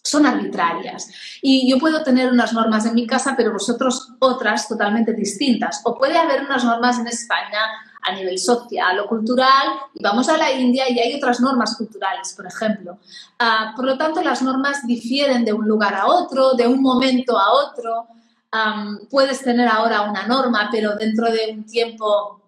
son 0.03 0.27
arbitrarias 0.27 1.09
y 1.43 1.71
yo 1.71 1.79
puedo 1.79 2.03
tener 2.03 2.31
unas 2.31 2.53
normas 2.53 2.87
en 2.87 2.95
mi 2.95 3.07
casa, 3.07 3.35
pero 3.37 3.53
vosotros 3.53 4.15
otras 4.19 4.67
totalmente 4.69 5.13
distintas. 5.13 5.83
O 5.85 5.97
puede 5.97 6.17
haber 6.17 6.43
unas 6.43 6.65
normas 6.65 6.99
en 6.99 7.07
España 7.07 7.59
a 8.03 8.13
nivel 8.13 8.39
social 8.39 8.99
o 9.01 9.07
cultural 9.07 9.69
y 9.95 10.03
vamos 10.03 10.29
a 10.29 10.39
la 10.39 10.51
India 10.53 10.89
y 10.89 10.99
hay 10.99 11.15
otras 11.15 11.41
normas 11.41 11.77
culturales, 11.77 12.33
por 12.35 12.47
ejemplo. 12.47 12.99
Ah, 13.39 13.73
por 13.77 13.85
lo 13.85 13.99
tanto, 13.99 14.23
las 14.23 14.41
normas 14.41 14.87
difieren 14.87 15.45
de 15.45 15.53
un 15.53 15.67
lugar 15.67 15.95
a 15.95 16.07
otro, 16.07 16.55
de 16.55 16.67
un 16.67 16.81
momento 16.81 17.39
a 17.39 17.53
otro 17.53 18.09
puedes 19.11 19.43
tener 19.43 19.69
ahora 19.69 20.03
una 20.03 20.27
norma, 20.27 20.69
pero 20.71 20.97
dentro 20.97 21.31
de 21.31 21.53
un 21.53 21.65
tiempo, 21.65 22.43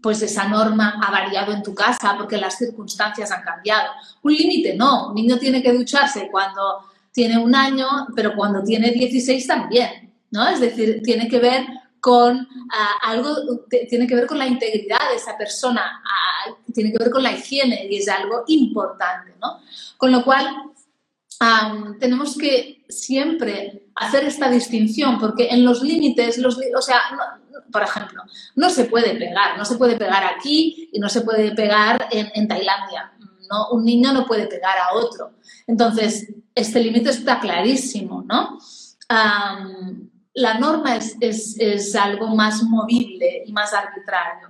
pues 0.00 0.22
esa 0.22 0.46
norma 0.48 1.00
ha 1.02 1.10
variado 1.10 1.52
en 1.52 1.62
tu 1.62 1.74
casa 1.74 2.14
porque 2.16 2.36
las 2.36 2.56
circunstancias 2.56 3.30
han 3.32 3.42
cambiado. 3.42 3.92
Un 4.22 4.32
límite 4.32 4.76
no, 4.76 5.08
un 5.08 5.14
niño 5.14 5.38
tiene 5.38 5.62
que 5.62 5.72
ducharse 5.72 6.28
cuando 6.30 6.89
tiene 7.12 7.38
un 7.38 7.54
año, 7.54 7.86
pero 8.14 8.34
cuando 8.34 8.62
tiene 8.62 8.90
16 8.90 9.46
también, 9.46 10.12
¿no? 10.30 10.48
Es 10.48 10.60
decir, 10.60 11.00
tiene 11.02 11.28
que 11.28 11.38
ver 11.38 11.66
con 12.00 12.48
ah, 12.72 12.94
algo, 13.02 13.66
tiene 13.88 14.06
que 14.06 14.14
ver 14.14 14.26
con 14.26 14.38
la 14.38 14.46
integridad 14.46 15.10
de 15.10 15.16
esa 15.16 15.36
persona, 15.36 16.02
ah, 16.04 16.54
tiene 16.72 16.92
que 16.92 16.98
ver 16.98 17.10
con 17.10 17.22
la 17.22 17.32
higiene 17.32 17.86
y 17.90 17.96
es 17.96 18.08
algo 18.08 18.44
importante, 18.46 19.34
¿no? 19.40 19.60
Con 19.96 20.12
lo 20.12 20.24
cual, 20.24 20.46
tenemos 21.98 22.36
que 22.36 22.84
siempre 22.88 23.84
hacer 23.94 24.24
esta 24.24 24.50
distinción, 24.50 25.18
porque 25.18 25.48
en 25.48 25.64
los 25.64 25.82
límites, 25.82 26.36
los, 26.36 26.58
o 26.76 26.82
sea, 26.82 27.00
por 27.72 27.82
ejemplo, 27.82 28.22
no 28.56 28.68
se 28.68 28.84
puede 28.84 29.14
pegar, 29.14 29.56
no 29.56 29.64
se 29.64 29.76
puede 29.76 29.96
pegar 29.96 30.22
aquí 30.24 30.90
y 30.92 30.98
no 30.98 31.08
se 31.08 31.22
puede 31.22 31.52
pegar 31.52 32.08
en, 32.10 32.46
Tailandia. 32.46 33.12
¿no? 33.50 33.70
Un 33.70 33.84
niño 33.84 34.12
no 34.12 34.26
puede 34.26 34.46
pegar 34.46 34.76
a 34.78 34.94
otro. 34.94 35.32
Entonces, 35.66 36.28
este 36.60 36.80
límite 36.80 37.10
está 37.10 37.40
clarísimo, 37.40 38.22
¿no? 38.22 38.58
la 40.34 40.58
norma 40.58 40.96
es, 40.96 41.16
es, 41.20 41.56
es, 41.58 41.96
algo 41.96 42.28
más 42.28 42.62
movible 42.62 43.42
y 43.44 43.52
más 43.52 43.72
arbitrario. 43.74 44.48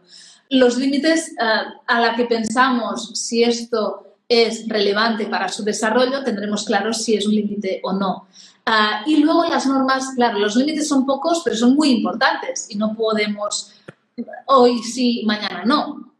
Los 0.50 0.76
límites 0.76 1.32
uh, 1.40 1.80
a 1.86 2.00
la 2.00 2.14
que 2.14 2.26
pensamos 2.26 3.12
si 3.14 3.42
esto 3.42 4.18
es 4.28 4.68
relevante 4.68 5.26
para 5.26 5.48
su 5.48 5.64
desarrollo, 5.64 6.22
tendremos 6.22 6.64
claro 6.64 6.92
si 6.92 7.14
es 7.14 7.26
un 7.26 7.34
límite 7.34 7.80
o 7.82 7.94
no. 7.94 8.28
Ah, 8.66 9.02
y 9.06 9.16
luego 9.16 9.44
las 9.44 9.66
normas, 9.66 10.12
claro, 10.14 10.38
los 10.38 10.54
límites 10.54 10.86
son 10.86 11.06
pocos, 11.06 11.40
pero 11.42 11.56
son 11.56 11.74
muy 11.74 11.90
importantes 11.90 12.66
y 12.70 12.76
no 12.76 12.94
podemos 12.94 13.72
hoy 14.46 14.78
sí, 14.82 15.22
mañana 15.26 15.64
no. 15.64 16.14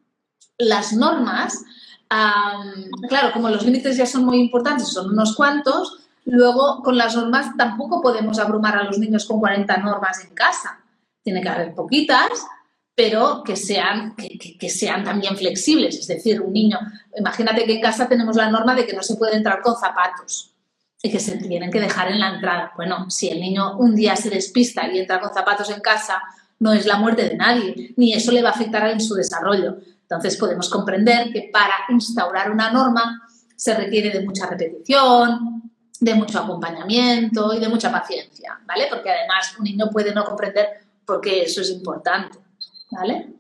Las 0.59 0.93
normas, 0.93 1.63
claro, 3.09 3.33
como 3.33 3.49
los 3.49 3.65
límites 3.65 3.97
ya 3.97 4.07
son 4.07 4.25
muy 4.25 4.39
importantes, 4.39 4.89
son 4.89 5.11
unos 5.11 5.37
cuantos, 5.37 5.99
luego 6.25 6.83
con 6.83 6.99
las 6.99 7.15
normas 7.15 7.57
tampoco 7.57 8.01
podemos 8.03 8.39
abrumar 8.39 8.77
a 8.77 8.85
los 8.85 8.99
niños 8.99 9.27
con 9.27 9.39
40 9.41 9.77
normas 9.79 10.25
en 10.25 10.35
casa. 10.35 10.81
Tiene 11.23 11.41
que 11.41 11.49
haber 11.49 11.75
poquitas 11.75 12.31
pero 13.01 13.43
que 13.43 13.57
sean, 13.57 14.15
que, 14.15 14.69
sean 14.69 15.03
también 15.03 15.35
flexibles. 15.35 15.97
Es 15.97 16.07
decir, 16.07 16.39
un 16.43 16.53
niño, 16.53 16.79
imagínate 17.17 17.65
que 17.65 17.73
en 17.73 17.81
casa 17.81 18.07
tenemos 18.07 18.37
la 18.37 18.51
norma 18.51 18.75
de 18.75 18.87
que 18.87 18.93
no 18.93 19.03
se 19.03 19.17
puede 19.17 19.37
entrar 19.37 19.63
con 19.63 19.75
zapatos 19.75 20.53
y 21.03 21.11
que 21.11 21.19
se 21.19 21.39
tienen 21.39 21.71
que 21.71 21.81
dejar 21.81 22.11
en 22.11 22.21
la 22.21 22.35
entrada. 22.35 22.73
Bueno, 22.77 23.09
si 23.09 23.31
el 23.31 23.41
niño 23.41 23.79
un 23.79 23.97
día 23.97 24.17
se 24.17 24.29
despista 24.29 24.87
y 24.87 24.99
entra 24.99 25.19
con 25.19 25.33
zapatos 25.33 25.71
en 25.71 25.81
casa, 25.81 26.21
no 26.59 26.75
es 26.75 26.85
la 26.85 26.99
muerte 26.99 27.27
de 27.27 27.37
nadie, 27.37 27.95
ni 27.97 28.13
eso 28.13 28.33
le 28.33 28.43
va 28.43 28.51
a 28.51 28.53
afectar 28.53 28.87
en 28.91 29.01
su 29.01 29.15
desarrollo. 29.15 29.79
Entonces 30.11 30.37
podemos 30.37 30.69
comprender 30.69 31.33
que 31.33 31.51
para 31.53 31.75
instaurar 31.89 32.51
una 32.51 32.73
norma 32.73 33.23
se 33.55 33.75
requiere 33.75 34.11
de 34.11 34.25
mucha 34.25 34.49
repetición, 34.49 35.71
de 36.01 36.15
mucho 36.15 36.41
acompañamiento 36.41 37.55
y 37.55 37.61
de 37.61 37.69
mucha 37.69 37.93
paciencia, 37.93 38.59
¿vale? 38.67 38.87
Porque 38.91 39.11
además 39.11 39.55
un 39.57 39.65
niño 39.65 39.89
puede 39.93 40.13
no 40.13 40.25
comprender 40.25 40.81
por 41.05 41.21
qué 41.21 41.43
eso 41.43 41.61
es 41.61 41.71
importante. 41.71 42.39
¿Vale? 42.91 43.35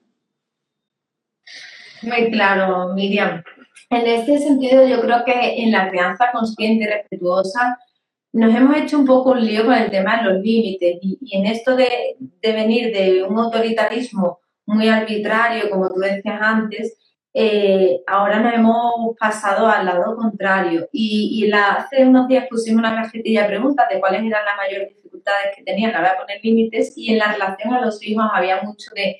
Muy 2.02 2.30
claro, 2.30 2.94
Miriam. 2.94 3.42
En 3.90 4.06
este 4.06 4.38
sentido, 4.38 4.86
yo 4.86 5.00
creo 5.00 5.24
que 5.24 5.62
en 5.62 5.72
la 5.72 5.90
crianza 5.90 6.30
consciente 6.32 6.84
y 6.84 6.86
respetuosa 6.86 7.78
nos 8.32 8.54
hemos 8.54 8.76
hecho 8.76 8.96
un 8.96 9.06
poco 9.06 9.32
un 9.32 9.44
lío 9.44 9.64
con 9.64 9.74
el 9.74 9.90
tema 9.90 10.18
de 10.18 10.30
los 10.30 10.40
límites 10.40 10.98
y, 11.02 11.18
en 11.36 11.46
esto 11.46 11.74
de, 11.74 12.16
venir 12.40 12.94
de 12.94 13.24
un 13.24 13.36
autoritarismo 13.36 14.38
muy 14.74 14.88
arbitrario, 14.88 15.68
como 15.70 15.88
tú 15.88 16.00
decías 16.00 16.40
antes, 16.40 16.96
eh, 17.32 18.00
ahora 18.06 18.40
nos 18.40 18.54
hemos 18.54 19.16
pasado 19.18 19.68
al 19.68 19.86
lado 19.86 20.16
contrario. 20.16 20.88
Y, 20.92 21.46
la, 21.48 21.72
hace 21.72 22.04
unos 22.04 22.28
días 22.28 22.46
pusimos 22.50 22.80
una 22.80 23.02
cajetilla 23.02 23.42
de 23.42 23.48
preguntas 23.48 23.88
de 23.88 24.00
cuáles 24.00 24.20
eran 24.20 24.44
las 24.44 24.56
mayores 24.56 24.94
dificultades 24.94 25.56
que 25.56 25.62
tenían 25.62 25.90
a 25.90 25.94
la 25.94 26.00
hora 26.00 26.10
de 26.12 26.18
poner 26.18 26.40
límites 26.42 26.94
y 26.96 27.12
en 27.12 27.18
la 27.18 27.32
relación 27.32 27.74
a 27.74 27.80
los 27.80 28.02
hijos 28.02 28.26
había 28.32 28.62
mucho 28.62 28.90
de 28.94 29.16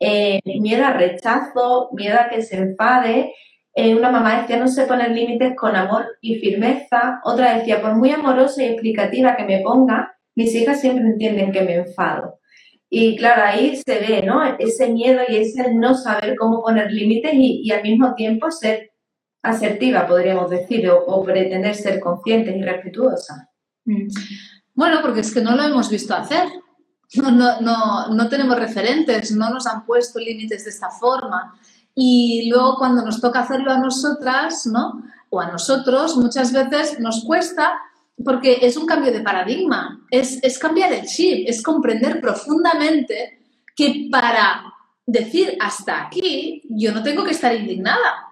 eh, 0.00 0.40
miedo 0.60 0.84
al 0.84 0.94
rechazo, 0.94 1.90
miedo 1.92 2.18
a 2.18 2.28
que 2.28 2.42
se 2.42 2.56
enfade. 2.56 3.34
Eh, 3.74 3.94
una 3.94 4.10
mamá 4.10 4.40
decía 4.40 4.58
no 4.58 4.68
se 4.68 4.86
ponen 4.86 5.14
límites 5.14 5.54
con 5.56 5.76
amor 5.76 6.06
y 6.20 6.36
firmeza. 6.36 7.20
Otra 7.24 7.58
decía, 7.58 7.80
por 7.80 7.94
muy 7.94 8.10
amorosa 8.10 8.62
y 8.62 8.66
explicativa 8.66 9.36
que 9.36 9.44
me 9.44 9.60
ponga, 9.60 10.18
mis 10.34 10.54
hijas 10.54 10.80
siempre 10.80 11.04
entienden 11.04 11.52
que 11.52 11.62
me 11.62 11.74
enfado. 11.76 12.40
Y 12.94 13.16
claro, 13.16 13.44
ahí 13.46 13.74
se 13.74 14.00
ve, 14.00 14.22
¿no? 14.22 14.44
Ese 14.58 14.86
miedo 14.88 15.22
y 15.26 15.36
ese 15.36 15.72
no 15.72 15.94
saber 15.94 16.36
cómo 16.38 16.60
poner 16.60 16.92
límites 16.92 17.32
y, 17.32 17.70
al 17.72 17.82
mismo 17.82 18.14
tiempo 18.14 18.50
ser 18.50 18.90
asertiva, 19.42 20.06
podríamos 20.06 20.50
decir, 20.50 20.86
o, 20.90 21.22
pretender 21.24 21.74
ser 21.74 22.00
consciente 22.00 22.54
y 22.54 22.62
respetuosa. 22.62 23.48
Mm. 23.86 24.08
Bueno, 24.74 24.98
porque 25.00 25.20
es 25.20 25.32
que 25.32 25.40
no 25.40 25.56
lo 25.56 25.62
hemos 25.62 25.88
visto 25.88 26.14
hacer. 26.14 26.46
no, 27.14 27.30
no, 27.62 28.08
no 28.08 28.28
tenemos 28.28 28.58
referentes, 28.58 29.32
no 29.32 29.48
nos 29.48 29.66
han 29.66 29.86
puesto 29.86 30.18
límites 30.18 30.64
de 30.64 30.70
esta 30.70 30.90
forma. 30.90 31.58
Y 31.94 32.50
luego 32.50 32.76
cuando 32.76 33.02
nos 33.02 33.22
toca 33.22 33.40
hacerlo 33.40 33.72
a 33.72 33.78
nosotras, 33.78 34.66
¿no? 34.66 35.02
O 35.30 35.40
a 35.40 35.50
nosotros, 35.50 36.14
muchas 36.18 36.52
veces 36.52 37.00
nos 37.00 37.24
cuesta 37.24 37.72
porque 38.24 38.58
es 38.62 38.76
un 38.76 38.86
cambio 38.86 39.12
de 39.12 39.20
paradigma, 39.20 40.06
es, 40.10 40.58
cambiar 40.58 40.92
el 40.92 41.06
chip, 41.06 41.48
es 41.48 41.62
comprender 41.62 42.20
profundamente 42.20 43.40
que 43.74 44.08
para 44.10 44.64
decir 45.04 45.56
hasta 45.60 46.06
aquí, 46.06 46.62
yo 46.68 46.92
no 46.92 47.02
tengo 47.02 47.24
que 47.24 47.32
estar 47.32 47.54
indignada. 47.54 48.28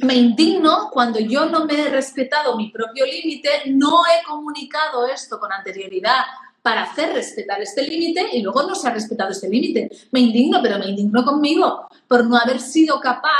Me 0.00 0.14
indigno 0.14 0.88
cuando 0.90 1.20
yo 1.20 1.46
no 1.46 1.66
me 1.66 1.78
he 1.78 1.88
respetado 1.88 2.56
mi 2.56 2.70
propio 2.70 3.04
límite, 3.04 3.48
no 3.66 4.02
he 4.06 4.24
comunicado 4.26 5.06
esto 5.06 5.38
con 5.38 5.52
anterioridad 5.52 6.24
para 6.62 6.82
hacer 6.82 7.12
respetar 7.12 7.60
este 7.60 7.82
límite 7.82 8.28
y 8.32 8.42
luego 8.42 8.62
no 8.62 8.74
se 8.74 8.88
ha 8.88 8.92
respetado 8.92 9.30
este 9.30 9.48
límite. 9.48 9.90
Me 10.10 10.20
indigno, 10.20 10.60
pero 10.62 10.78
me 10.78 10.86
indigno 10.86 11.22
conmigo 11.24 11.86
por 12.08 12.24
no 12.24 12.36
haber 12.36 12.60
sido 12.60 12.98
capaz 12.98 13.30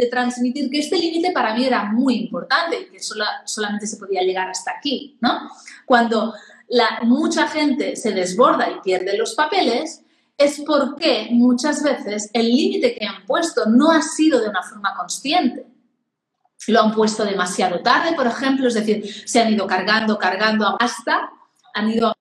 de 0.00 0.06
transmitir 0.06 0.70
que 0.70 0.78
este 0.78 0.96
límite 0.96 1.30
para 1.32 1.54
mí 1.54 1.64
era 1.64 1.84
muy 1.84 2.14
importante 2.14 2.80
y 2.80 2.84
que 2.86 2.98
solamente 3.44 3.86
se 3.86 3.98
podía 3.98 4.22
llegar 4.22 4.48
hasta 4.48 4.72
aquí, 4.72 5.18
¿no? 5.20 5.50
Cuando 5.84 6.34
mucha 7.02 7.46
gente 7.48 7.96
se 7.96 8.12
desborda 8.12 8.70
y 8.70 8.80
pierde 8.80 9.16
los 9.18 9.34
papeles, 9.34 10.02
es 10.38 10.62
porque 10.66 11.28
muchas 11.30 11.82
veces 11.82 12.30
el 12.32 12.46
límite 12.46 12.94
que 12.94 13.04
han 13.04 13.26
puesto 13.26 13.66
no 13.66 13.90
ha 13.90 14.00
sido 14.00 14.40
de 14.40 14.48
una 14.48 14.62
forma 14.62 14.94
consciente. 14.96 15.66
Lo 16.68 16.80
han 16.80 16.94
puesto 16.94 17.24
demasiado 17.24 17.80
tarde, 17.80 18.14
por 18.14 18.26
ejemplo, 18.26 18.68
es 18.68 18.74
decir, 18.74 19.04
se 19.28 19.40
han 19.40 19.52
ido 19.52 19.66
cargando, 19.66 20.18
cargando 20.18 20.76
hasta, 20.80 21.30
han 21.74 21.90
ido 21.90 22.14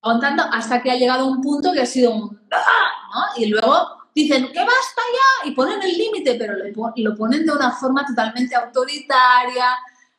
aguantando 0.00 0.42
hasta 0.42 0.82
que 0.82 0.90
ha 0.90 0.96
llegado 0.96 1.26
un 1.26 1.40
punto 1.40 1.72
que 1.72 1.82
ha 1.82 1.86
sido 1.86 2.12
un... 2.12 2.40
¿no? 2.50 3.22
Y 3.36 3.46
luego 3.46 4.01
dicen 4.14 4.48
que 4.52 4.58
basta 4.58 5.02
ya 5.12 5.48
y 5.48 5.54
ponen 5.54 5.82
el 5.82 5.96
límite, 5.96 6.34
pero 6.34 6.54
lo 6.96 7.16
ponen 7.16 7.46
de 7.46 7.52
una 7.52 7.72
forma 7.72 8.04
totalmente 8.04 8.54
autoritaria, 8.54 9.76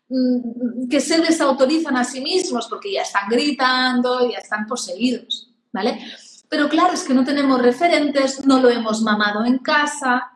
mm, 0.09 0.87
que 0.89 0.99
se 0.99 1.21
desautorizan 1.21 1.95
a 1.97 2.03
sí 2.03 2.21
mismos 2.21 2.67
porque 2.67 2.91
ya 2.91 3.01
están 3.01 3.29
gritando, 3.29 4.29
ya 4.29 4.39
están 4.39 4.65
poseídos, 4.65 5.49
¿vale? 5.71 5.99
Pero 6.49 6.69
claro, 6.69 6.93
es 6.93 7.03
que 7.03 7.13
no 7.13 7.23
tenemos 7.23 7.61
referentes, 7.61 8.45
no 8.45 8.59
lo 8.59 8.69
hemos 8.69 9.01
mamado 9.01 9.43
en 9.45 9.57
casa 9.59 10.31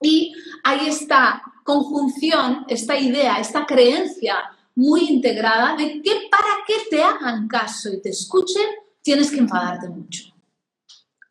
y 0.00 0.32
hay 0.64 0.88
esta 0.88 1.42
conjunción, 1.64 2.64
esta 2.68 2.96
idea, 2.98 3.36
esta 3.36 3.66
creencia 3.66 4.36
muy 4.74 5.08
integrada 5.08 5.76
de 5.76 6.00
que 6.00 6.28
para 6.30 6.64
que 6.66 6.74
te 6.90 7.02
hagan 7.02 7.46
caso 7.46 7.90
y 7.92 8.00
te 8.00 8.08
escuchen, 8.10 8.66
tienes 9.02 9.30
que 9.30 9.38
enfadarte 9.38 9.88
mucho. 9.88 10.31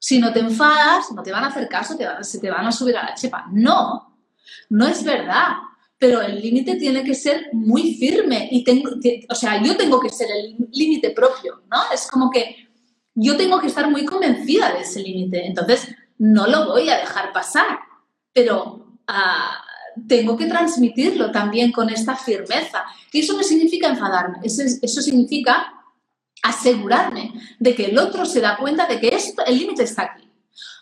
Si 0.03 0.17
no 0.17 0.33
te 0.33 0.39
enfadas, 0.39 1.11
no 1.11 1.21
te 1.21 1.31
van 1.31 1.43
a 1.43 1.47
hacer 1.49 1.69
caso, 1.69 1.95
se 2.21 2.39
te 2.39 2.49
van 2.49 2.65
a 2.65 2.71
subir 2.71 2.97
a 2.97 3.03
la 3.03 3.13
chepa. 3.13 3.45
No, 3.51 4.17
no 4.69 4.87
es 4.87 5.03
verdad. 5.03 5.49
Pero 5.99 6.21
el 6.21 6.41
límite 6.41 6.77
tiene 6.77 7.03
que 7.03 7.13
ser 7.13 7.49
muy 7.53 7.93
firme 7.93 8.49
y 8.49 8.63
tengo, 8.63 8.89
o 9.29 9.35
sea, 9.35 9.61
yo 9.61 9.77
tengo 9.77 9.99
que 9.99 10.09
ser 10.09 10.27
el 10.31 10.55
límite 10.71 11.11
propio, 11.11 11.61
¿no? 11.69 11.77
Es 11.93 12.07
como 12.07 12.31
que 12.31 12.67
yo 13.13 13.37
tengo 13.37 13.61
que 13.61 13.67
estar 13.67 13.87
muy 13.91 14.03
convencida 14.03 14.73
de 14.73 14.79
ese 14.79 15.01
límite. 15.03 15.45
Entonces, 15.45 15.87
no 16.17 16.47
lo 16.47 16.65
voy 16.65 16.89
a 16.89 16.97
dejar 16.97 17.31
pasar, 17.31 17.79
pero 18.33 18.97
ah, 19.07 19.63
tengo 20.07 20.35
que 20.35 20.47
transmitirlo 20.47 21.29
también 21.29 21.71
con 21.71 21.91
esta 21.91 22.15
firmeza. 22.15 22.85
Y 23.11 23.19
eso 23.19 23.37
no 23.37 23.43
significa 23.43 23.87
enfadarme, 23.87 24.39
eso 24.41 25.01
significa 25.03 25.80
asegurarme 26.41 27.33
de 27.59 27.75
que 27.75 27.85
el 27.85 27.97
otro 27.99 28.25
se 28.25 28.41
da 28.41 28.57
cuenta 28.57 28.87
de 28.87 28.99
que 28.99 29.09
esto, 29.09 29.45
el 29.45 29.57
límite 29.57 29.83
está 29.83 30.03
aquí. 30.03 30.27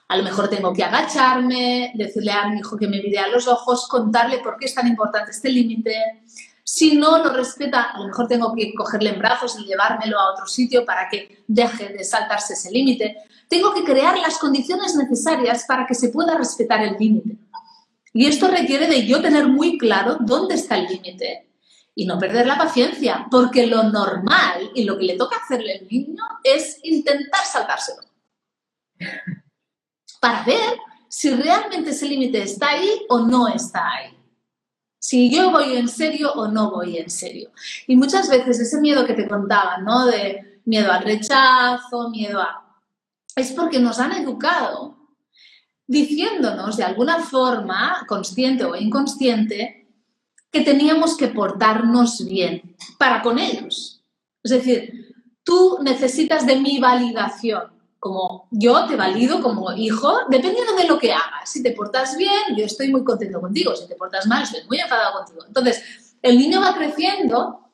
A 0.08 0.18
lo 0.18 0.24
mejor 0.24 0.50
tengo 0.50 0.74
que 0.74 0.84
agacharme, 0.84 1.92
decirle 1.96 2.31
a 2.31 2.48
mi 2.48 2.60
hijo 2.60 2.77
que 2.77 2.88
me 2.88 3.01
mire 3.01 3.20
a 3.20 3.27
los 3.27 3.48
ojos, 3.48 3.88
contarle 3.88 4.40
por 4.40 4.57
qué 4.57 4.66
es 4.66 4.74
tan 4.74 4.88
importante 4.88 5.31
este 5.31 5.50
límite. 5.50 6.24
Si 6.64 6.96
no 6.96 7.24
lo 7.24 7.31
respeta, 7.31 7.92
a 7.92 8.00
lo 8.00 8.07
mejor 8.07 8.27
tengo 8.27 8.53
que 8.55 8.74
cogerle 8.74 9.12
en 9.12 9.20
brazos 9.20 9.57
y 9.60 9.66
llevármelo 9.66 10.20
a 10.20 10.31
otro 10.31 10.48
sitio 10.48 10.83
para 10.86 11.07
que 11.10 11.44
deje 11.48 11.90
de 11.90 12.03
saltarse 12.03 12.53
ese 12.53 12.72
límite. 12.72 13.18
Tengo 13.48 13.74
que 13.74 13.83
crear 13.83 14.18
las 14.18 14.40
condiciones 14.40 14.96
necesarias 14.96 15.66
para 15.68 15.86
que 15.86 15.94
se 15.94 16.10
pueda 16.10 16.36
respetar 16.36 16.81
el 16.81 16.96
límite. 16.98 17.38
Y 18.14 18.25
esto 18.25 18.48
requiere 18.48 18.88
de 18.88 19.05
yo 19.05 19.22
tener 19.22 19.48
muy 19.48 19.77
claro 19.77 20.18
dónde 20.22 20.55
está 20.55 20.77
el 20.77 20.88
límite 20.88 21.49
y 22.00 22.05
no 22.05 22.18
perder 22.18 22.48
la 22.48 22.57
paciencia, 22.57 23.27
porque 23.29 23.68
lo 23.68 23.83
normal 23.83 24.72
y 24.74 24.85
lo 24.85 24.98
que 24.98 25.03
le 25.03 25.18
toca 25.18 25.35
hacerle 25.35 25.79
al 25.79 25.88
niño 25.90 26.24
es 26.46 26.79
intentar 26.83 27.44
saltárselo. 27.44 28.03
Para 30.22 30.46
ver 30.46 30.77
si 31.09 31.29
realmente 31.31 31.90
ese 31.90 32.07
límite 32.07 32.42
está 32.42 32.70
ahí 32.70 33.01
o 33.09 33.20
no 33.20 33.50
está 33.50 33.85
ahí. 33.92 34.18
Si 34.98 35.29
yo 35.29 35.51
voy 35.51 35.75
en 35.75 35.90
serio 35.90 36.31
o 36.31 36.48
no 36.48 36.72
voy 36.72 37.00
en 37.00 37.09
serio. 37.09 37.51
Y 37.85 37.98
muchas 37.98 38.29
veces 38.29 38.62
ese 38.62 38.79
miedo 38.79 39.05
que 39.05 39.14
te 39.14 39.27
contaba, 39.27 39.79
¿no? 39.79 40.05
De 40.05 40.62
miedo 40.64 40.94
al 40.94 41.03
rechazo, 41.03 42.09
miedo 42.12 42.40
a... 42.40 42.81
Es 43.35 43.51
porque 43.51 43.79
nos 43.79 44.00
han 44.00 44.14
educado 44.14 44.96
diciéndonos 45.85 46.77
de 46.77 46.85
alguna 46.85 47.20
forma, 47.20 48.05
consciente 48.07 48.64
o 48.64 48.74
inconsciente, 48.74 49.78
que 50.51 50.62
teníamos 50.62 51.16
que 51.16 51.27
portarnos 51.27 52.25
bien 52.25 52.75
para 52.98 53.22
con 53.22 53.40
ellos. 53.40 54.01
Es 54.44 54.51
decir, 54.51 55.14
tú 55.44 55.79
necesitas 55.81 56.46
de 56.46 56.55
mi 56.55 56.79
validación, 56.79 57.64
como 58.00 58.48
yo 58.51 58.85
te 58.85 58.96
valido 58.96 59.42
como 59.42 59.74
hijo, 59.74 60.20
dependiendo 60.29 60.74
de 60.75 60.88
lo 60.88 60.98
que 60.98 61.12
hagas. 61.12 61.50
Si 61.51 61.62
te 61.62 61.72
portas 61.72 62.16
bien, 62.18 62.55
yo 62.57 62.66
estoy 62.66 62.90
muy 62.90 63.03
contento 63.03 63.42
contigo. 63.42 63.75
Si 63.75 63.88
te 63.88 63.96
portas 63.96 64.25
mal, 64.27 64.44
estoy 64.44 64.62
muy 64.68 64.79
enfadado 64.79 65.18
contigo. 65.18 65.46
Entonces, 65.46 66.16
el 66.22 66.38
niño 66.38 66.62
va 66.62 66.75
creciendo 66.75 67.70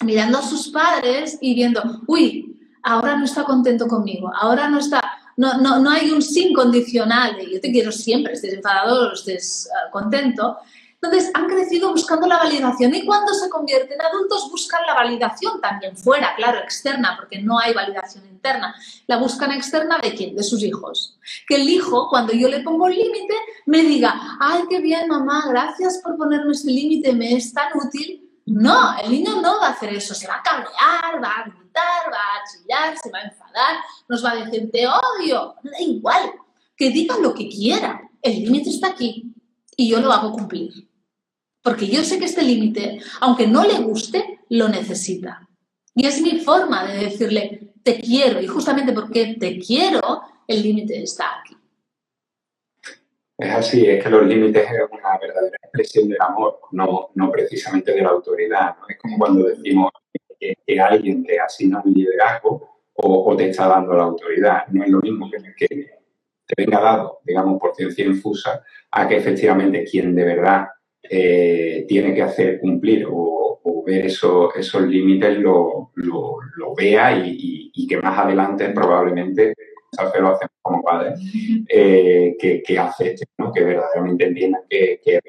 mirando 0.00 0.38
a 0.38 0.42
sus 0.42 0.68
padres 0.68 1.38
y 1.40 1.54
viendo, 1.54 1.82
uy, 2.06 2.58
ahora 2.82 3.16
no 3.16 3.24
está 3.24 3.44
contento 3.44 3.86
conmigo, 3.86 4.32
ahora 4.34 4.68
no 4.68 4.78
está, 4.78 5.02
no, 5.36 5.58
no, 5.58 5.78
no 5.78 5.90
hay 5.90 6.10
un 6.10 6.22
sin 6.22 6.52
condicional 6.52 7.36
de 7.36 7.52
yo 7.52 7.60
te 7.60 7.70
quiero 7.70 7.92
siempre, 7.92 8.32
estés 8.32 8.54
enfadado 8.54 9.12
estés 9.12 9.68
uh, 9.70 9.90
contento. 9.90 10.56
Entonces, 11.04 11.32
han 11.34 11.48
crecido 11.48 11.90
buscando 11.90 12.28
la 12.28 12.38
validación 12.38 12.94
y 12.94 13.04
cuando 13.04 13.34
se 13.34 13.50
convierten 13.50 13.94
en 13.94 14.02
adultos 14.02 14.48
buscan 14.52 14.86
la 14.86 14.94
validación 14.94 15.60
también 15.60 15.96
fuera, 15.96 16.32
claro, 16.36 16.60
externa, 16.60 17.16
porque 17.18 17.42
no 17.42 17.58
hay 17.58 17.74
validación 17.74 18.24
interna. 18.26 18.72
La 19.08 19.16
buscan 19.16 19.50
externa 19.50 19.98
de 19.98 20.14
quién? 20.14 20.36
De 20.36 20.44
sus 20.44 20.62
hijos. 20.62 21.18
Que 21.48 21.56
el 21.56 21.68
hijo, 21.68 22.08
cuando 22.08 22.32
yo 22.32 22.46
le 22.46 22.60
pongo 22.60 22.86
el 22.86 22.94
límite, 22.94 23.34
me 23.66 23.82
diga, 23.82 24.14
ay, 24.38 24.62
qué 24.70 24.78
bien, 24.78 25.08
mamá, 25.08 25.44
gracias 25.48 25.98
por 26.04 26.16
ponerme 26.16 26.52
este 26.52 26.70
límite, 26.70 27.12
me 27.12 27.34
es 27.34 27.52
tan 27.52 27.76
útil. 27.76 28.30
No, 28.46 28.96
el 29.02 29.10
niño 29.10 29.40
no 29.40 29.58
va 29.58 29.68
a 29.68 29.70
hacer 29.70 29.92
eso, 29.92 30.14
se 30.14 30.28
va 30.28 30.36
a 30.36 30.42
cabrear, 30.42 31.20
va 31.20 31.30
a 31.30 31.44
gritar, 31.48 32.12
va 32.12 32.36
a 32.36 32.44
chillar, 32.48 32.96
se 32.96 33.10
va 33.10 33.18
a 33.18 33.22
enfadar, 33.22 33.76
nos 34.08 34.24
va 34.24 34.30
a 34.30 34.36
decir, 34.36 34.70
te 34.70 34.86
odio, 34.86 35.56
da 35.64 35.80
igual, 35.80 36.32
que 36.76 36.90
diga 36.90 37.18
lo 37.18 37.34
que 37.34 37.48
quiera, 37.48 38.08
el 38.20 38.44
límite 38.44 38.70
está 38.70 38.88
aquí 38.90 39.34
y 39.76 39.88
yo 39.88 40.00
lo 40.00 40.12
hago 40.12 40.30
cumplir 40.30 40.91
porque 41.62 41.86
yo 41.86 42.02
sé 42.02 42.18
que 42.18 42.24
este 42.24 42.42
límite, 42.42 42.98
aunque 43.20 43.46
no 43.46 43.64
le 43.64 43.78
guste, 43.78 44.40
lo 44.48 44.68
necesita. 44.68 45.48
Y 45.94 46.06
es 46.06 46.20
mi 46.20 46.40
forma 46.40 46.86
de 46.86 47.04
decirle, 47.04 47.74
te 47.82 48.00
quiero, 48.00 48.40
y 48.40 48.46
justamente 48.46 48.92
porque 48.92 49.36
te 49.38 49.58
quiero, 49.58 50.22
el 50.46 50.62
límite 50.62 51.02
está 51.02 51.40
aquí. 51.40 51.56
Es 53.38 53.50
así, 53.50 53.86
es 53.86 54.02
que 54.02 54.10
los 54.10 54.26
límites 54.26 54.62
es 54.62 54.80
una 54.90 55.18
verdadera 55.18 55.56
expresión 55.62 56.08
del 56.08 56.20
amor, 56.20 56.60
no, 56.72 57.10
no 57.14 57.30
precisamente 57.30 57.92
de 57.92 58.02
la 58.02 58.10
autoridad. 58.10 58.76
Es 58.88 58.98
como 58.98 59.18
cuando 59.18 59.44
decimos 59.44 59.90
que, 60.38 60.80
alguien 60.80 61.24
te 61.24 61.38
asigna 61.38 61.82
un 61.84 61.92
liderazgo 61.92 62.80
o, 62.94 63.36
te 63.36 63.50
está 63.50 63.66
dando 63.68 63.94
la 63.94 64.04
autoridad. 64.04 64.66
No 64.68 64.84
es 64.84 64.90
lo 64.90 65.00
mismo 65.00 65.30
que 65.30 65.66
te 65.66 66.54
venga 66.56 66.80
dado, 66.80 67.20
digamos, 67.24 67.60
por 67.60 67.74
ciencia 67.74 68.04
infusa, 68.04 68.62
a 68.90 69.08
que 69.08 69.16
efectivamente 69.16 69.84
quien 69.84 70.14
de 70.14 70.24
verdad 70.24 70.68
eh, 71.02 71.84
tiene 71.88 72.14
que 72.14 72.22
hacer 72.22 72.60
cumplir 72.60 73.06
o, 73.10 73.60
ver 73.84 74.06
eso, 74.06 74.54
esos 74.54 74.82
límites 74.82 75.38
lo, 75.38 75.90
lo, 75.96 76.38
vea 76.76 77.20
y, 77.26 77.86
que 77.88 77.96
más 77.98 78.16
adelante 78.16 78.70
probablemente 78.70 79.54
lo 79.98 80.28
hacemos 80.28 80.52
como 80.62 80.82
padres, 80.82 81.20
eh, 81.68 82.36
que, 82.38 82.62
que 82.62 82.78
acepten, 82.78 83.26
¿no? 83.38 83.52
que 83.52 83.62
verdaderamente 83.62 84.26
entiendan 84.26 84.62
que, 84.70 85.00
que 85.04 85.16
es 85.16 85.22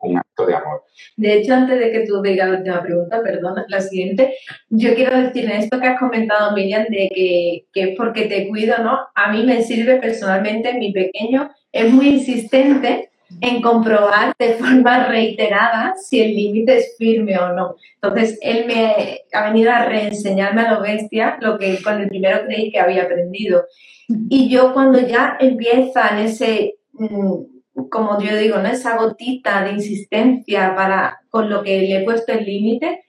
un, 0.00 0.16
acto 0.16 0.46
de 0.46 0.54
amor. 0.54 0.84
De 1.16 1.34
hecho, 1.34 1.52
antes 1.52 1.78
de 1.78 1.92
que 1.92 2.06
tú 2.06 2.22
digas 2.22 2.48
la 2.48 2.58
última 2.58 2.82
pregunta, 2.82 3.22
perdona, 3.22 3.66
la 3.68 3.80
siguiente, 3.80 4.34
yo 4.70 4.94
quiero 4.94 5.20
decir 5.20 5.44
en 5.44 5.58
esto 5.58 5.78
que 5.78 5.88
has 5.88 5.98
comentado, 5.98 6.54
Miriam, 6.54 6.84
de 6.88 7.10
que, 7.14 7.66
que 7.72 7.82
es 7.82 7.96
porque 7.98 8.22
te 8.22 8.48
cuido, 8.48 8.78
¿no? 8.78 8.98
A 9.14 9.32
mí 9.32 9.44
me 9.44 9.62
sirve 9.62 9.96
personalmente, 9.96 10.78
mi 10.78 10.92
pequeño 10.92 11.50
es 11.72 11.92
muy 11.92 12.08
insistente 12.08 13.09
en 13.40 13.62
comprobar 13.62 14.34
de 14.38 14.54
forma 14.58 15.06
reiterada 15.06 15.94
si 15.96 16.20
el 16.20 16.34
límite 16.34 16.78
es 16.78 16.96
firme 16.98 17.38
o 17.38 17.52
no. 17.52 17.76
Entonces, 18.02 18.38
él 18.42 18.66
me 18.66 19.20
ha 19.32 19.50
venido 19.50 19.70
a 19.70 19.84
reenseñarme 19.84 20.62
a 20.62 20.74
lo 20.74 20.82
bestia 20.82 21.38
lo 21.40 21.58
que 21.58 21.82
con 21.82 22.00
el 22.00 22.08
primero 22.08 22.44
creí 22.46 22.70
que 22.70 22.80
había 22.80 23.04
aprendido. 23.04 23.64
Y 24.28 24.48
yo 24.48 24.72
cuando 24.72 25.00
ya 25.00 25.36
empieza 25.38 26.08
en 26.08 26.18
ese, 26.26 26.74
mm, 26.92 27.88
como 27.88 28.20
yo 28.20 28.36
digo, 28.36 28.58
¿no? 28.58 28.68
esa 28.68 28.96
gotita 28.96 29.64
de 29.64 29.72
insistencia 29.72 30.74
para, 30.74 31.20
con 31.28 31.48
lo 31.48 31.62
que 31.62 31.80
le 31.80 31.98
he 31.98 32.04
puesto 32.04 32.32
el 32.32 32.44
límite, 32.44 33.04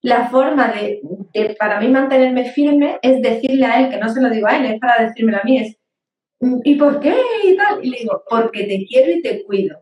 la 0.00 0.28
forma 0.28 0.68
de, 0.68 1.00
de, 1.34 1.56
para 1.58 1.80
mí 1.80 1.88
mantenerme 1.88 2.50
firme 2.52 2.98
es 3.02 3.20
decirle 3.20 3.66
a 3.66 3.80
él, 3.80 3.90
que 3.90 3.98
no 3.98 4.08
se 4.08 4.20
lo 4.20 4.30
digo 4.30 4.46
a 4.46 4.56
él, 4.56 4.66
es 4.66 4.80
para 4.80 5.04
decírmelo 5.04 5.38
a 5.38 5.44
mí, 5.44 5.58
es 5.58 5.77
¿y 6.40 6.74
por 6.76 7.00
qué? 7.00 7.14
Y 7.44 7.56
tal. 7.56 7.84
Y 7.84 7.90
le 7.90 7.98
digo, 7.98 8.22
porque 8.28 8.64
te 8.64 8.86
quiero 8.86 9.12
y 9.12 9.22
te 9.22 9.44
cuido. 9.44 9.78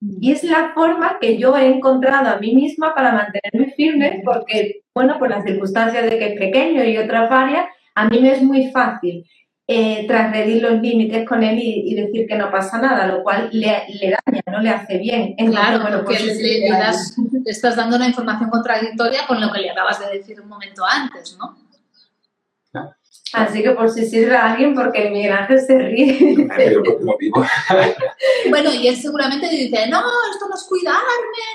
Y 0.00 0.32
es 0.32 0.42
la 0.44 0.72
forma 0.74 1.18
que 1.20 1.36
yo 1.36 1.56
he 1.56 1.66
encontrado 1.66 2.30
a 2.30 2.38
mí 2.38 2.54
misma 2.54 2.94
para 2.94 3.12
mantenerme 3.12 3.74
firme, 3.74 4.22
porque, 4.24 4.82
bueno, 4.94 5.18
por 5.18 5.28
las 5.28 5.44
circunstancias 5.44 6.04
de 6.04 6.18
que 6.18 6.26
es 6.32 6.38
pequeño 6.38 6.84
y 6.84 6.96
otras 6.96 7.28
varias, 7.28 7.66
a 7.94 8.08
mí 8.08 8.18
me 8.20 8.32
es 8.32 8.42
muy 8.42 8.70
fácil 8.70 9.26
eh, 9.66 10.06
transgredir 10.08 10.62
los 10.62 10.80
límites 10.80 11.28
con 11.28 11.42
él 11.42 11.58
y, 11.62 11.94
decir 11.94 12.26
que 12.26 12.34
no 12.34 12.50
pasa 12.50 12.80
nada, 12.80 13.06
lo 13.06 13.22
cual 13.22 13.50
le, 13.52 13.66
daña, 13.68 14.42
no 14.50 14.60
le 14.60 14.70
hace 14.70 14.96
bien. 14.98 15.36
claro, 15.36 15.82
bueno, 15.82 16.02
pues 16.04 16.24
le, 16.24 16.60
le, 16.60 16.70
estás 17.44 17.76
dando 17.76 17.96
una 17.96 18.08
información 18.08 18.48
contradictoria 18.48 19.26
con 19.28 19.40
lo 19.40 19.52
que 19.52 19.60
le 19.60 19.70
acabas 19.70 20.00
de 20.00 20.18
decir 20.18 20.40
un 20.40 20.48
momento 20.48 20.82
antes, 20.84 21.36
¿no? 21.38 21.69
Así 23.32 23.62
que 23.62 23.70
por 23.70 23.90
si 23.90 24.06
sirve 24.06 24.36
a 24.36 24.52
alguien, 24.52 24.74
porque 24.74 25.06
el 25.06 25.12
Miguel 25.12 25.32
Ángel 25.32 25.60
se 25.60 25.78
ríe. 25.78 26.48
bueno, 28.50 28.74
y 28.74 28.88
él 28.88 28.96
seguramente 28.96 29.48
dice, 29.48 29.86
no, 29.88 30.02
esto 30.32 30.48
no 30.48 30.54
es 30.54 30.64
cuidarme, 30.64 31.00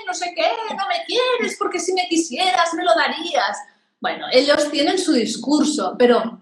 no 0.06 0.14
sé 0.14 0.32
qué, 0.34 0.46
no 0.70 0.88
me 0.88 1.04
quieres, 1.06 1.56
porque 1.58 1.78
si 1.78 1.92
me 1.92 2.08
quisieras 2.08 2.72
me 2.74 2.84
lo 2.84 2.94
darías. 2.94 3.58
Bueno, 4.00 4.26
ellos 4.32 4.70
tienen 4.70 4.98
su 4.98 5.12
discurso, 5.12 5.96
pero 5.98 6.40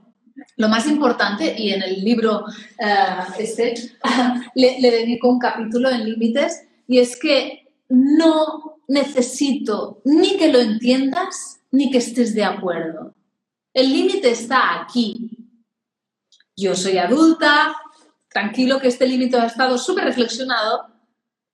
lo 0.57 0.69
más 0.69 0.87
importante, 0.87 1.55
y 1.57 1.73
en 1.73 1.83
el 1.83 2.05
libro 2.05 2.45
uh, 2.45 3.33
este 3.39 3.75
le, 4.55 4.81
le 4.81 4.91
dedico 4.91 5.29
un 5.29 5.39
capítulo 5.39 5.91
en 5.91 6.05
límites, 6.05 6.65
y 6.87 7.01
es 7.01 7.19
que 7.19 7.67
no 7.89 8.79
necesito 8.89 10.01
ni 10.05 10.37
que 10.37 10.53
lo 10.53 10.61
entiendas 10.61 11.61
ni 11.71 11.91
que 11.91 11.99
estés 11.99 12.35
de 12.35 12.45
acuerdo. 12.45 13.14
El 13.75 13.93
límite 13.93 14.31
está 14.31 14.81
aquí. 14.81 15.31
Yo 16.57 16.77
soy 16.77 16.97
adulta, 16.99 17.75
tranquilo 18.29 18.81
que 18.81 18.87
este 18.87 19.07
límite 19.07 19.37
ha 19.37 19.47
estado 19.47 19.77
súper 19.77 20.05
reflexionado, 20.05 20.87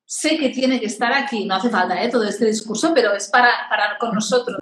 sé 0.05 0.37
que 0.37 0.51
tiene 0.51 0.79
que 0.79 0.87
estar 0.87 1.13
aquí, 1.15 1.47
no 1.47 1.55
hace 1.55 1.71
falta 1.71 2.03
¿eh? 2.03 2.11
todo 2.11 2.25
este 2.25 2.45
discurso, 2.45 2.93
pero 2.95 3.15
es 3.15 3.29
para, 3.29 3.51
para 3.71 3.97
con 3.99 4.15
nosotros. 4.15 4.59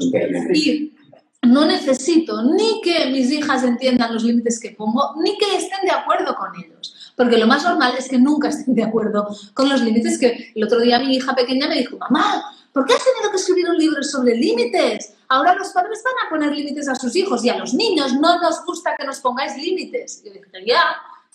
Y 0.55 0.95
no 1.43 1.65
necesito 1.65 2.43
ni 2.43 2.81
que 2.81 3.07
mis 3.07 3.33
hijas 3.33 3.65
entiendan 3.65 4.15
los 4.15 4.23
límites 4.23 4.61
que 4.61 4.71
pongo, 4.71 5.15
ni 5.21 5.37
que 5.37 5.57
estén 5.57 5.81
de 5.85 5.91
acuerdo 5.91 6.37
con 6.37 6.51
ellos. 6.63 7.13
Porque 7.17 7.39
lo 7.39 7.49
más 7.49 7.65
normal 7.65 7.95
es 7.99 8.09
que 8.09 8.19
nunca 8.19 8.51
estén 8.51 8.77
de 8.77 8.85
acuerdo 8.85 9.29
con 9.55 9.69
los 9.69 9.81
límites 9.83 10.19
que 10.19 10.53
el 10.55 10.63
otro 10.63 10.81
día 10.81 11.01
mi 11.01 11.17
hija 11.17 11.35
pequeña 11.35 11.67
me 11.67 11.79
dijo, 11.79 11.99
mamá, 11.99 12.45
¿por 12.73 12.87
qué 12.87 12.95
has 12.95 13.05
tenido 13.05 13.33
que 13.33 13.37
escribir 13.37 13.69
un 13.69 13.79
libro 13.79 14.03
sobre 14.05 14.37
límites? 14.37 15.15
Ahora 15.29 15.55
los 15.55 15.69
padres 15.69 16.03
van 16.05 16.27
a 16.27 16.31
poner 16.31 16.57
límites 16.57 16.89
a 16.89 16.95
sus 16.95 17.15
hijos 17.15 17.45
y 17.45 17.51
a 17.51 17.59
los 17.59 17.75
niños 17.75 18.15
no 18.15 18.41
nos 18.41 18.65
gusta 18.65 18.97
que 18.97 19.05
nos 19.05 19.21
pongáis 19.21 19.57
límites. 19.57 20.23
Yo 20.25 20.33
dije, 20.33 20.47
ya, 20.67 20.81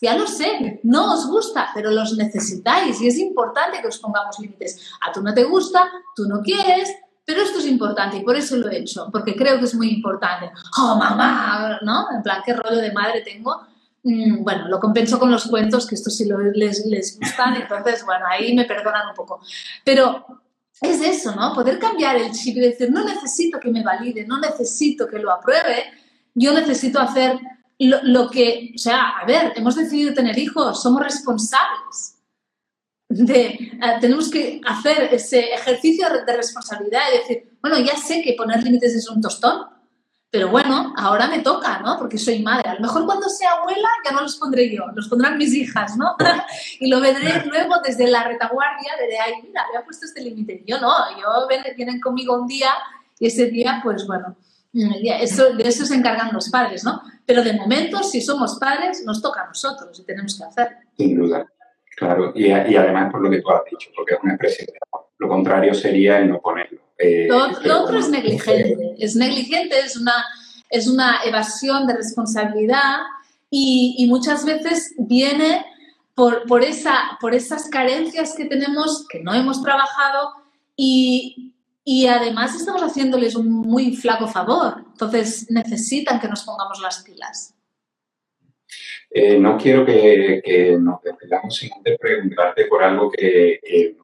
ya 0.01 0.17
lo 0.17 0.25
sé, 0.25 0.79
no 0.83 1.13
os 1.13 1.27
gusta, 1.27 1.69
pero 1.73 1.91
los 1.91 2.17
necesitáis 2.17 2.99
y 3.01 3.07
es 3.07 3.17
importante 3.19 3.81
que 3.81 3.87
os 3.87 3.99
pongamos 3.99 4.39
límites. 4.39 4.91
A 5.01 5.11
tú 5.11 5.21
no 5.21 5.33
te 5.33 5.43
gusta, 5.43 5.91
tú 6.15 6.25
no 6.27 6.41
quieres, 6.41 6.91
pero 7.23 7.41
esto 7.41 7.59
es 7.59 7.67
importante 7.67 8.17
y 8.17 8.23
por 8.23 8.35
eso 8.35 8.57
lo 8.57 8.69
he 8.69 8.79
hecho, 8.79 9.09
porque 9.11 9.35
creo 9.35 9.59
que 9.59 9.65
es 9.65 9.75
muy 9.75 9.89
importante. 9.89 10.51
¡Oh, 10.77 10.95
mamá! 10.95 11.79
¿No? 11.83 12.07
En 12.11 12.23
plan, 12.23 12.41
¿qué 12.45 12.53
rollo 12.53 12.77
de 12.77 12.91
madre 12.91 13.21
tengo? 13.21 13.61
Mm, 14.03 14.43
bueno, 14.43 14.67
lo 14.67 14.79
compenso 14.79 15.17
con 15.17 15.31
los 15.31 15.45
cuentos, 15.47 15.87
que 15.87 15.95
esto 15.95 16.09
sí 16.09 16.27
les, 16.55 16.85
les 16.85 17.19
gustan, 17.19 17.55
entonces, 17.55 18.03
bueno, 18.03 18.25
ahí 18.27 18.53
me 18.53 18.65
perdonan 18.65 19.07
un 19.09 19.15
poco. 19.15 19.39
Pero 19.85 20.42
es 20.83 21.01
eso, 21.01 21.33
¿no? 21.33 21.53
Poder 21.53 21.79
cambiar 21.79 22.17
el 22.17 22.31
chip 22.31 22.57
y 22.57 22.59
decir, 22.59 22.91
no 22.91 23.03
necesito 23.05 23.59
que 23.59 23.71
me 23.71 23.83
valide, 23.83 24.25
no 24.27 24.39
necesito 24.39 25.07
que 25.07 25.17
lo 25.17 25.31
apruebe, 25.31 25.85
yo 26.35 26.53
necesito 26.53 26.99
hacer 26.99 27.39
lo, 27.79 28.29
que, 28.29 28.71
o 28.75 28.77
sea, 28.77 29.17
a 29.21 29.25
ver, 29.25 29.53
hemos 29.55 29.75
decidido 29.75 30.13
tener 30.13 30.37
hijos, 30.37 30.81
somos 30.81 31.01
responsables. 31.01 32.19
De, 33.09 33.45
eh, 33.45 33.79
tenemos 34.01 34.29
que 34.29 34.59
hacer 34.65 35.13
ese 35.13 35.53
ejercicio 35.53 36.07
de 36.25 36.35
responsabilidad 36.35 37.01
y 37.13 37.17
decir, 37.19 37.57
bueno, 37.61 37.79
ya 37.79 37.95
sé 37.95 38.21
que 38.21 38.33
poner 38.33 38.63
límites 38.63 38.95
es 38.95 39.09
un 39.09 39.21
tostón, 39.21 39.67
pero 40.33 40.49
bueno, 40.49 40.95
ahora 40.97 41.27
me 41.27 41.41
toca, 41.41 41.79
¿no? 41.81 41.95
Porque 41.99 42.17
soy 42.17 42.41
madre. 42.41 42.67
A 42.67 42.73
lo 42.73 42.79
mejor 42.79 43.05
cuando 43.05 43.29
sea 43.29 43.51
abuela 43.51 43.87
ya 44.03 44.13
no 44.13 44.21
los 44.21 44.37
pondré 44.37 44.67
yo, 44.75 44.87
los 44.95 45.07
pondrán 45.07 45.37
mis 45.37 45.53
hijas, 45.53 45.95
¿no? 45.95 46.15
y 46.79 46.89
lo 46.89 46.99
veré 46.99 47.45
luego 47.45 47.75
desde 47.85 48.07
la 48.07 48.23
retaguardia, 48.23 48.93
veré, 48.99 49.19
ay, 49.19 49.33
mira, 49.43 49.63
me 49.71 49.77
ha 49.77 49.83
puesto 49.83 50.07
este 50.07 50.23
límite. 50.23 50.63
Yo 50.65 50.79
no, 50.79 50.91
yo 51.21 51.47
vienen 51.77 52.01
conmigo 52.01 52.33
un 52.33 52.47
día 52.47 52.71
y 53.19 53.27
ese 53.27 53.45
día, 53.45 53.79
pues 53.83 54.07
bueno, 54.07 54.35
eso, 54.73 55.53
de 55.53 55.67
eso 55.67 55.85
se 55.85 55.93
encargan 55.93 56.33
los 56.33 56.49
padres, 56.49 56.83
¿no? 56.83 57.03
Pero 57.27 57.43
de 57.43 57.53
momento, 57.53 58.01
si 58.01 58.19
somos 58.19 58.57
padres, 58.57 59.03
nos 59.05 59.21
toca 59.21 59.43
a 59.43 59.47
nosotros 59.49 59.99
y 59.99 60.03
tenemos 60.03 60.35
que 60.35 60.45
hacer. 60.45 60.77
Sin 60.97 61.15
duda, 61.15 61.45
claro. 61.95 62.31
Y, 62.33 62.47
y 62.47 62.75
además 62.75 63.11
por 63.11 63.21
lo 63.21 63.29
que 63.29 63.39
tú 63.39 63.51
has 63.51 63.61
dicho, 63.69 63.91
porque 63.95 64.15
es 64.15 64.19
una 64.23 64.33
expresión. 64.33 64.67
Lo 65.19 65.27
contrario 65.27 65.75
sería 65.75 66.17
el 66.17 66.29
no 66.29 66.41
ponerlo. 66.41 66.72
Eh, 67.03 67.27
lo, 67.27 67.83
otro 67.83 67.99
es 67.99 68.09
negligente. 68.09 68.95
Es 68.97 69.15
negligente, 69.15 69.79
es 69.79 69.97
una, 69.97 70.25
es 70.69 70.87
una 70.87 71.23
evasión 71.23 71.85
de 71.85 71.95
responsabilidad 71.95 72.99
y, 73.49 74.05
muchas 74.07 74.45
veces 74.45 74.93
viene 74.97 75.65
por, 76.15 76.45
por, 76.47 76.63
esa, 76.63 77.17
por 77.19 77.35
esas 77.35 77.69
carencias 77.69 78.35
que 78.35 78.45
tenemos, 78.45 79.05
que 79.07 79.19
no 79.19 79.33
hemos 79.33 79.61
trabajado 79.61 80.31
y, 80.75 81.53
y 81.83 82.07
además 82.07 82.55
estamos 82.55 82.81
haciéndoles 82.81 83.35
un 83.35 83.49
muy 83.49 83.95
flaco 83.95 84.27
favor. 84.27 84.83
Entonces 84.91 85.47
necesitan 85.51 86.19
que 86.19 86.27
nos 86.27 86.43
pongamos 86.43 86.79
las 86.81 87.03
pilas. 87.03 87.53
Eh, 89.11 89.37
no 89.37 89.57
quiero 89.57 89.85
que, 89.85 90.41
que 90.43 90.77
nos 90.79 91.01
despedamos 91.03 91.55
sin 91.55 91.71
antes 91.73 91.99
preguntarte 91.99 92.65
por 92.65 92.81
algo 92.81 93.11
que, 93.11 93.59
que 93.61 93.95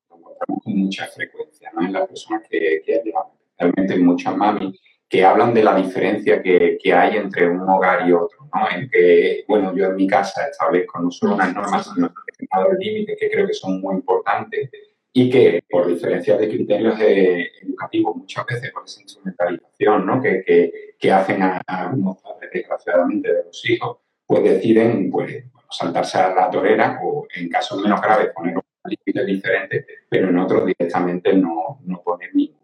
con 0.46 0.60
mucha 0.66 1.08
frecuencia 1.08 1.72
¿no? 1.74 1.86
en 1.86 1.94
las 1.94 2.08
personas 2.08 2.44
que, 2.50 2.82
que 2.86 3.02
llevamos, 3.04 3.34
especialmente 3.40 3.98
muchas 3.98 4.36
mami, 4.36 4.80
que 5.10 5.26
hablan 5.26 5.54
de 5.54 5.64
la 5.64 5.76
diferencia 5.76 6.42
que, 6.42 6.78
que, 6.82 6.94
hay 6.94 7.18
entre 7.18 7.50
un 7.50 7.68
hogar 7.68 8.08
y 8.08 8.14
otro, 8.14 8.48
¿no? 8.54 8.70
En 8.70 8.88
que, 8.92 9.44
bueno, 9.48 9.76
yo 9.76 9.88
en 9.88 9.96
mi 9.96 10.06
casa 10.06 10.46
establezco 10.48 11.00
no 11.00 11.10
solo 11.10 11.34
unas 11.34 11.54
normas, 11.54 11.92
sino 11.92 12.14
determinados 12.28 12.78
límites 12.78 13.18
que 13.20 13.32
creo 13.32 13.48
que 13.48 13.54
son 13.54 13.82
muy 13.82 13.96
importantes 13.96 14.70
y 15.12 15.30
que 15.30 15.64
por 15.68 15.88
diferencia 15.88 16.38
de 16.38 16.48
criterios 16.48 16.96
educativos, 17.00 18.18
muchas 18.18 18.46
veces 18.46 18.72
por 18.72 18.84
esa 18.86 19.02
instrumentalización 19.02 20.06
¿no? 20.06 20.22
que, 20.22 20.44
que, 20.46 20.96
que 21.00 21.12
hacen 21.12 21.42
a, 21.42 21.62
a, 21.66 21.88
unos 21.92 22.22
padres, 22.22 22.52
desgraciadamente, 22.54 23.34
de 23.34 23.44
los 23.46 23.70
hijos, 23.70 23.98
pues 24.28 24.44
deciden 24.44 25.10
pues, 25.10 25.44
saltarse 25.72 26.20
a 26.20 26.36
la 26.36 26.52
torera 26.52 27.00
o, 27.04 27.28
en 27.36 27.50
casos 27.50 27.82
menos 27.82 28.00
graves, 28.00 28.30
poner 28.36 28.56
límites 28.90 29.26
diferentes, 29.26 29.86
pero 30.10 30.30
en 30.30 30.40
otros 30.40 30.66
directamente 30.66 31.34
no, 31.34 31.80
no 31.86 32.02
poner 32.02 32.34
ninguno. 32.34 32.60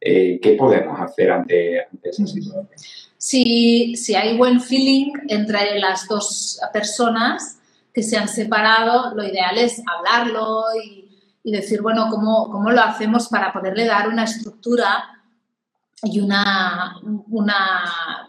Eh, 0.00 0.38
¿Qué 0.40 0.54
podemos 0.54 1.00
hacer 1.00 1.30
ante, 1.30 1.80
ante 1.84 2.10
esa 2.10 2.26
situación? 2.26 2.68
Si, 3.16 3.96
si 3.96 4.14
hay 4.14 4.36
buen 4.36 4.60
feeling 4.60 5.12
entre 5.28 5.78
las 5.78 6.06
dos 6.06 6.60
personas 6.72 7.58
que 7.92 8.02
se 8.02 8.16
han 8.16 8.28
separado, 8.28 9.14
lo 9.14 9.24
ideal 9.24 9.56
es 9.56 9.82
hablarlo 9.86 10.64
y, 10.84 11.04
y 11.44 11.52
decir, 11.52 11.80
bueno, 11.80 12.08
¿cómo, 12.10 12.50
¿cómo, 12.50 12.70
lo 12.70 12.80
hacemos 12.80 13.28
para 13.28 13.52
poderle 13.52 13.86
dar 13.86 14.08
una 14.08 14.24
estructura 14.24 15.22
y 16.02 16.20
una, 16.20 16.96
una, 17.30 18.28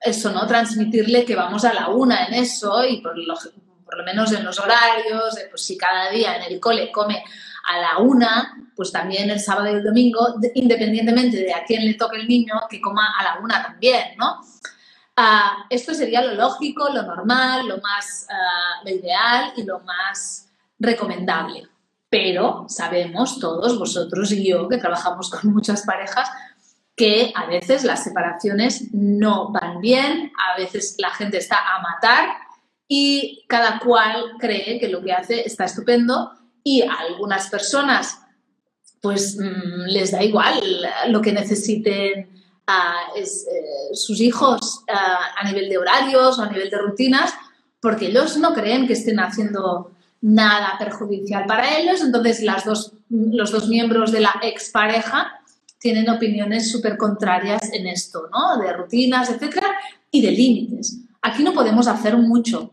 eso, 0.00 0.30
¿no? 0.30 0.46
Transmitirle 0.46 1.24
que 1.24 1.36
vamos 1.36 1.64
a 1.64 1.74
la 1.74 1.88
una 1.88 2.26
en 2.26 2.34
eso 2.34 2.84
y 2.86 3.00
por 3.00 3.16
lo, 3.18 3.34
por 3.90 3.98
lo 3.98 4.04
menos 4.04 4.30
en 4.32 4.44
los 4.44 4.58
horarios, 4.60 5.36
pues 5.50 5.64
si 5.64 5.76
cada 5.76 6.10
día 6.10 6.36
en 6.36 6.52
el 6.52 6.60
cole 6.60 6.92
come 6.92 7.24
a 7.64 7.78
la 7.78 7.98
una, 7.98 8.56
pues 8.76 8.92
también 8.92 9.28
el 9.30 9.40
sábado 9.40 9.66
y 9.66 9.72
el 9.72 9.82
domingo, 9.82 10.36
independientemente 10.54 11.38
de 11.38 11.52
a 11.52 11.64
quién 11.64 11.84
le 11.84 11.94
toque 11.94 12.18
el 12.18 12.28
niño, 12.28 12.54
que 12.70 12.80
coma 12.80 13.16
a 13.18 13.24
la 13.24 13.40
una 13.40 13.62
también, 13.62 14.16
¿no? 14.16 14.40
Uh, 15.18 15.66
esto 15.68 15.92
sería 15.92 16.22
lo 16.22 16.34
lógico, 16.34 16.88
lo 16.88 17.02
normal, 17.02 17.66
lo 17.66 17.78
más, 17.78 18.26
uh, 18.30 18.88
lo 18.88 18.94
ideal 18.94 19.52
y 19.56 19.64
lo 19.64 19.80
más 19.80 20.48
recomendable. 20.78 21.68
Pero 22.08 22.66
sabemos 22.68 23.40
todos, 23.40 23.76
vosotros 23.76 24.30
y 24.32 24.48
yo, 24.48 24.68
que 24.68 24.78
trabajamos 24.78 25.28
con 25.30 25.52
muchas 25.52 25.82
parejas, 25.82 26.30
que 26.96 27.32
a 27.34 27.46
veces 27.46 27.82
las 27.82 28.04
separaciones 28.04 28.94
no 28.94 29.50
van 29.50 29.80
bien, 29.80 30.32
a 30.38 30.56
veces 30.58 30.94
la 30.98 31.10
gente 31.10 31.38
está 31.38 31.56
a 31.58 31.82
matar 31.82 32.49
y 32.92 33.44
cada 33.46 33.78
cual 33.78 34.32
cree 34.40 34.80
que 34.80 34.88
lo 34.88 35.00
que 35.00 35.12
hace 35.12 35.46
está 35.46 35.66
estupendo 35.66 36.32
y 36.64 36.82
a 36.82 36.92
algunas 36.94 37.48
personas 37.48 38.18
pues 39.00 39.38
mm, 39.38 39.86
les 39.86 40.10
da 40.10 40.24
igual 40.24 40.60
lo 41.08 41.22
que 41.22 41.32
necesiten 41.32 42.28
eh, 43.16 43.24
sus 43.94 44.20
hijos 44.20 44.84
a 44.88 45.44
nivel 45.44 45.68
de 45.68 45.78
horarios 45.78 46.38
o 46.38 46.42
a 46.42 46.50
nivel 46.50 46.68
de 46.68 46.78
rutinas, 46.78 47.32
porque 47.80 48.08
ellos 48.08 48.36
no 48.36 48.54
creen 48.54 48.86
que 48.86 48.92
estén 48.92 49.20
haciendo 49.20 49.92
nada 50.20 50.76
perjudicial 50.78 51.46
para 51.46 51.78
ellos, 51.78 52.00
entonces 52.02 52.42
las 52.42 52.64
dos, 52.64 52.92
los 53.08 53.52
dos 53.52 53.68
miembros 53.68 54.12
de 54.12 54.20
la 54.20 54.34
expareja 54.42 55.40
tienen 55.78 56.10
opiniones 56.10 56.70
súper 56.70 56.96
contrarias 56.96 57.72
en 57.72 57.86
esto, 57.86 58.28
¿no? 58.30 58.62
De 58.62 58.72
rutinas, 58.72 59.30
etcétera, 59.30 59.66
y 60.10 60.22
de 60.22 60.30
límites. 60.30 60.98
Aquí 61.22 61.42
no 61.42 61.52
podemos 61.52 61.86
hacer 61.86 62.16
mucho. 62.16 62.72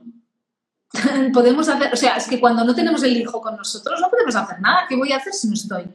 podemos 1.33 1.67
hacer, 1.67 1.93
o 1.93 1.97
sea, 1.97 2.15
es 2.15 2.27
que 2.27 2.39
cuando 2.39 2.63
no 2.63 2.73
tenemos 2.73 3.03
el 3.03 3.17
hijo 3.17 3.41
con 3.41 3.57
nosotros 3.57 3.99
no 3.99 4.09
podemos 4.09 4.35
hacer 4.35 4.59
nada. 4.61 4.85
¿Qué 4.87 4.95
voy 4.95 5.11
a 5.11 5.17
hacer 5.17 5.33
si 5.33 5.47
no 5.47 5.53
estoy? 5.53 5.85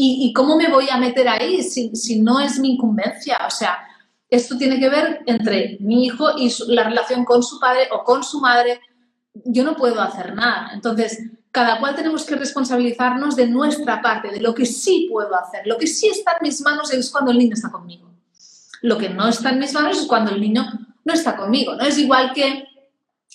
¿Y, 0.00 0.32
cómo 0.32 0.56
me 0.56 0.70
voy 0.70 0.88
a 0.88 0.96
meter 0.96 1.28
ahí 1.28 1.60
si, 1.60 2.20
no 2.20 2.38
es 2.38 2.60
mi 2.60 2.74
incumbencia? 2.74 3.36
O 3.44 3.50
sea, 3.50 3.80
esto 4.30 4.56
tiene 4.56 4.78
que 4.78 4.88
ver 4.88 5.22
entre 5.26 5.76
mi 5.80 6.06
hijo 6.06 6.38
y 6.38 6.54
la 6.68 6.84
relación 6.84 7.24
con 7.24 7.42
su 7.42 7.58
padre 7.58 7.88
o 7.90 8.04
con 8.04 8.22
su 8.22 8.40
madre. 8.40 8.80
Yo 9.44 9.64
no 9.64 9.74
puedo 9.74 10.00
hacer 10.00 10.36
nada. 10.36 10.70
Entonces, 10.72 11.18
cada 11.50 11.80
cual 11.80 11.96
tenemos 11.96 12.24
que 12.24 12.36
responsabilizarnos 12.36 13.34
de 13.34 13.48
nuestra 13.48 14.00
parte, 14.00 14.30
de 14.30 14.40
lo 14.40 14.54
que 14.54 14.66
sí 14.66 15.08
puedo 15.10 15.34
hacer. 15.34 15.66
Lo 15.66 15.76
que 15.76 15.88
sí 15.88 16.06
está 16.06 16.36
en 16.40 16.46
mis 16.46 16.60
manos 16.60 16.92
es 16.92 17.10
cuando 17.10 17.32
el 17.32 17.38
niño 17.38 17.54
está 17.54 17.72
conmigo. 17.72 18.08
Lo 18.82 18.98
que 18.98 19.08
no 19.08 19.26
está 19.26 19.50
en 19.50 19.58
mis 19.58 19.72
manos 19.72 19.98
es 19.98 20.06
cuando 20.06 20.30
el 20.30 20.40
niño 20.40 20.64
no 21.08 21.14
está 21.14 21.36
conmigo, 21.36 21.74
¿no? 21.74 21.84
Es 21.84 21.96
igual 21.98 22.32
que, 22.34 22.64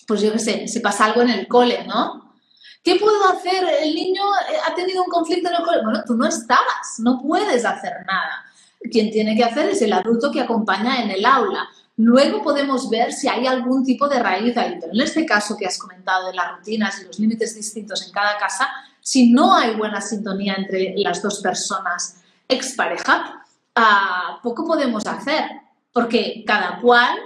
pues 0.08 0.22
yo 0.22 0.32
qué 0.32 0.40
sé, 0.40 0.68
si 0.68 0.80
pasa 0.80 1.06
algo 1.06 1.24
en 1.24 1.32
el 1.32 1.48
cole, 1.48 1.84
¿no? 1.86 2.36
¿Qué 2.84 2.98
puedo 2.98 3.30
hacer? 3.30 3.66
El 3.82 3.96
niño 3.96 4.22
eh, 4.52 4.58
ha 4.68 4.76
tenido 4.76 5.04
un 5.04 5.10
conflicto 5.10 5.50
en 5.50 5.56
el 5.56 5.64
cole. 5.64 5.82
Bueno, 5.84 6.04
tú 6.06 6.16
no 6.16 6.28
estabas, 6.28 7.00
no 7.00 7.20
puedes 7.20 7.66
hacer 7.66 7.94
nada. 8.06 8.46
Quien 8.92 9.10
tiene 9.10 9.36
que 9.36 9.44
hacer 9.44 9.70
es 9.70 9.82
el 9.82 9.92
adulto 9.92 10.32
que 10.32 10.42
acompaña 10.42 11.02
en 11.02 11.10
el 11.10 11.26
aula. 11.26 11.68
Luego 11.98 12.44
podemos 12.44 12.90
ver 12.92 13.12
si 13.12 13.28
hay 13.28 13.48
algún 13.48 13.84
tipo 13.84 14.08
de 14.08 14.20
raíz 14.20 14.56
ahí, 14.58 14.78
pero 14.80 14.94
en 14.94 15.02
este 15.02 15.26
caso 15.26 15.58
que 15.58 15.66
has 15.66 15.80
comentado 15.80 16.28
de 16.28 16.34
las 16.34 16.58
rutinas 16.58 17.02
y 17.02 17.06
los 17.06 17.18
límites 17.18 17.56
distintos 17.56 18.06
en 18.06 18.12
cada 18.12 18.38
casa, 18.38 18.70
si 19.02 19.32
no 19.32 19.56
hay 19.56 19.76
buena 19.76 20.00
sintonía 20.00 20.56
entre 20.56 20.94
las 20.98 21.22
dos 21.24 21.40
personas 21.42 22.18
expareja, 22.48 23.46
uh, 23.78 24.42
poco 24.44 24.68
podemos 24.68 25.06
hacer, 25.06 25.46
porque 25.92 26.44
cada 26.46 26.80
cual 26.80 27.18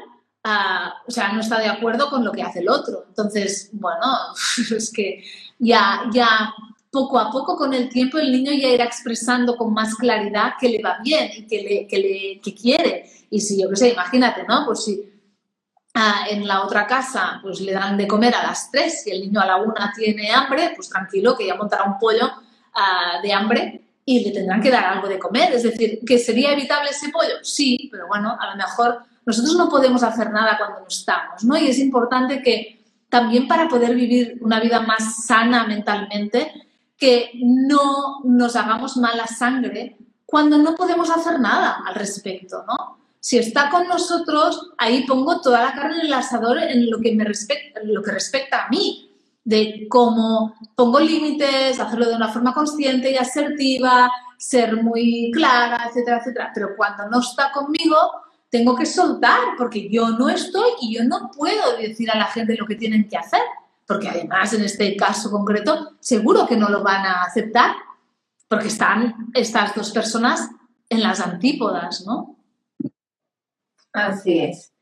uh, 0.47 1.07
o 1.07 1.12
sea, 1.12 1.33
no 1.33 1.41
está 1.41 1.60
de 1.60 1.67
acuerdo 1.67 2.10
con 2.10 2.23
lo 2.23 2.31
que 2.31 2.41
hace 2.41 2.60
el 2.60 2.69
otro. 2.69 3.05
Entonces, 3.07 3.69
bueno, 3.73 4.05
es 4.75 4.91
que 4.91 5.23
ya, 5.60 6.03
ya 6.12 6.53
poco 6.91 7.19
a 7.19 7.29
poco 7.29 7.57
con 7.57 7.73
el 7.73 7.89
tiempo 7.89 8.17
el 8.17 8.31
niño 8.31 8.51
ya 8.53 8.69
irá 8.69 8.86
expresando 8.86 9.55
con 9.55 9.73
más 9.73 9.95
claridad 9.95 10.53
que 10.60 10.69
le 10.69 10.81
va 10.81 10.97
bien 11.03 11.29
y 11.36 11.45
que, 11.45 11.62
le, 11.62 11.88
que, 11.88 11.97
le, 11.97 12.41
que 12.41 12.55
quiere. 12.55 13.10
Y 13.29 13.41
si 13.41 13.62
yo 13.62 13.69
qué 13.69 13.75
sé, 13.75 13.89
imagínate, 13.89 14.43
¿no? 14.47 14.65
Pues 14.65 14.86
si 14.86 15.03
ah, 15.93 16.25
en 16.29 16.47
la 16.47 16.63
otra 16.63 16.88
casa 16.88 17.39
pues 17.41 17.60
le 17.60 17.73
dan 17.73 17.97
de 17.97 18.07
comer 18.07 18.33
a 18.36 18.43
las 18.43 18.71
tres 18.71 19.05
y 19.05 19.12
el 19.12 19.21
niño 19.21 19.41
a 19.41 19.45
la 19.45 19.57
una 19.57 19.93
tiene 19.95 20.31
hambre, 20.31 20.71
pues 20.75 20.89
tranquilo 20.89 21.36
que 21.38 21.45
ya 21.45 21.55
montará 21.55 21.83
un 21.83 21.99
pollo 21.99 22.31
ah, 22.73 23.19
de 23.21 23.33
hambre 23.33 23.87
y 24.09 24.23
le 24.23 24.31
tendrán 24.31 24.61
que 24.61 24.71
dar 24.71 24.85
algo 24.85 25.09
de 25.09 25.19
comer. 25.19 25.51
Es 25.51 25.63
decir, 25.63 25.99
¿que 26.07 26.17
sería 26.17 26.53
evitable 26.53 26.91
ese 26.91 27.09
pollo? 27.09 27.43
Sí, 27.43 27.89
pero 27.91 28.07
bueno, 28.07 28.37
a 28.39 28.51
lo 28.51 28.55
mejor 28.55 28.99
nosotros 29.25 29.57
no 29.57 29.67
podemos 29.67 30.01
hacer 30.01 30.31
nada 30.31 30.57
cuando 30.57 30.79
no 30.79 30.87
estamos, 30.87 31.43
¿no? 31.43 31.57
Y 31.57 31.67
es 31.67 31.77
importante 31.77 32.41
que 32.41 32.85
también 33.09 33.49
para 33.49 33.67
poder 33.67 33.93
vivir 33.93 34.37
una 34.39 34.61
vida 34.61 34.79
más 34.79 35.25
sana 35.25 35.67
mentalmente, 35.67 36.53
que 36.97 37.31
no 37.35 38.21
nos 38.23 38.55
hagamos 38.55 38.95
mala 38.95 39.27
sangre 39.27 39.97
cuando 40.25 40.57
no 40.57 40.73
podemos 40.73 41.09
hacer 41.09 41.41
nada 41.41 41.83
al 41.85 41.95
respecto, 41.95 42.63
¿no? 42.65 42.99
Si 43.19 43.37
está 43.37 43.69
con 43.69 43.89
nosotros, 43.89 44.71
ahí 44.77 45.05
pongo 45.05 45.41
toda 45.41 45.61
la 45.63 45.73
carne 45.73 45.99
en 45.99 46.05
el 46.05 46.13
asador 46.13 46.59
en 46.59 46.89
lo 46.89 47.01
que, 47.01 47.13
me 47.13 47.25
respecta, 47.25 47.81
lo 47.83 48.01
que 48.01 48.11
respecta 48.11 48.63
a 48.63 48.69
mí, 48.69 49.06
de 49.47 49.88
cómo 49.89 50.55
pongo 50.75 50.99
límites, 50.99 51.79
hacerlo 51.79 52.10
de 52.10 52.15
una 52.15 52.27
forma 52.27 52.53
consciente 52.53 53.12
y 53.12 53.17
asertiva, 53.17 54.12
ser 54.38 54.83
muy 54.83 55.31
clara, 55.33 55.88
etcétera, 55.88 56.17
etcétera. 56.17 56.51
Pero 56.53 56.75
cuando 56.75 57.10
no 57.10 57.21
está 57.21 57.51
conmigo, 57.51 57.95
tengo 58.49 58.75
que 58.75 58.86
soltar 58.86 59.39
porque 59.57 59.89
yo 59.89 60.10
no 60.10 60.27
estoy 60.27 60.71
y 60.81 60.95
yo 60.95 61.03
no 61.05 61.31
puedo 61.36 61.77
decir 61.77 62.12
a 62.12 62.17
la 62.17 62.25
gente 62.25 62.57
lo 62.57 62.67
que 62.67 62.75
tienen 62.75 63.07
que 63.07 63.17
hacer 63.17 63.41
porque 63.88 64.10
además 64.10 64.53
en 64.53 64.63
este 64.63 64.95
caso 64.97 65.31
concreto 65.31 65.93
seguro 65.99 66.45
que 66.45 66.57
no 66.57 66.69
lo 66.69 66.83
van 66.83 67.05
a 67.05 67.23
aceptar, 67.23 67.77
porque 68.47 68.67
están 68.67 69.31
estas 69.33 69.73
dos 69.73 69.91
personas 69.91 70.49
en 70.89 71.01
las 71.01 71.21
antípodas, 71.21 72.05
¿no? 72.05 72.36
Así 73.93 74.39
es. 74.39 74.73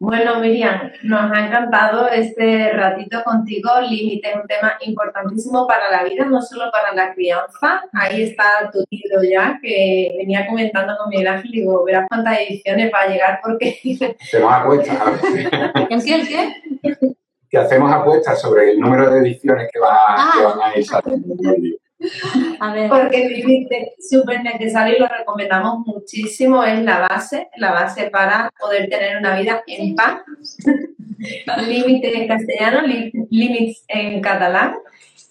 Bueno, 0.00 0.38
Miriam, 0.38 0.92
nos 1.02 1.32
ha 1.32 1.46
encantado 1.46 2.08
este 2.08 2.72
ratito 2.72 3.22
contigo. 3.24 3.68
Límite 3.80 4.30
es 4.30 4.36
un 4.36 4.46
tema 4.46 4.74
importantísimo 4.80 5.66
para 5.66 5.90
la 5.90 6.04
vida, 6.04 6.24
no 6.24 6.40
solo 6.40 6.70
para 6.70 6.94
la 6.94 7.12
crianza. 7.14 7.82
Ahí 7.92 8.22
está 8.22 8.70
tu 8.72 8.84
libro 8.90 9.22
ya, 9.28 9.58
que 9.60 10.14
venía 10.18 10.46
comentando 10.46 10.96
con 10.96 11.08
Miguel 11.08 11.26
Ángel. 11.26 11.50
Digo, 11.50 11.84
verás 11.84 12.06
cuántas 12.08 12.38
ediciones 12.38 12.92
va 12.94 13.00
a 13.00 13.08
llegar 13.08 13.40
porque... 13.42 13.76
Se 14.20 14.40
nos 14.40 14.52
acuesta. 14.52 15.12
¿El 15.90 16.04
qué? 16.04 16.14
¿El 16.14 16.28
qué? 16.28 17.14
que 17.50 17.58
hacemos 17.58 17.90
apuestas 17.90 18.40
sobre 18.40 18.72
el 18.72 18.80
número 18.80 19.10
de 19.10 19.20
ediciones 19.20 19.68
que, 19.72 19.80
ah. 19.82 20.36
van 20.44 20.70
a 20.70 20.78
ir 20.78 20.84
saliendo. 20.84 21.34
A 22.60 22.72
ver. 22.72 22.88
Porque 22.88 23.66
es 23.70 24.08
súper 24.08 24.42
necesario 24.42 24.96
y 24.96 25.00
lo 25.00 25.08
recomendamos 25.08 25.86
muchísimo, 25.86 26.62
es 26.64 26.82
la 26.82 27.00
base, 27.00 27.48
la 27.56 27.72
base 27.72 28.10
para 28.10 28.52
poder 28.58 28.88
tener 28.88 29.16
una 29.16 29.38
vida 29.38 29.62
en 29.66 29.94
paz. 29.94 30.20
Límite 31.66 32.16
en 32.16 32.28
castellano, 32.28 32.82
límites 32.82 33.84
en 33.88 34.20
catalán. 34.20 34.76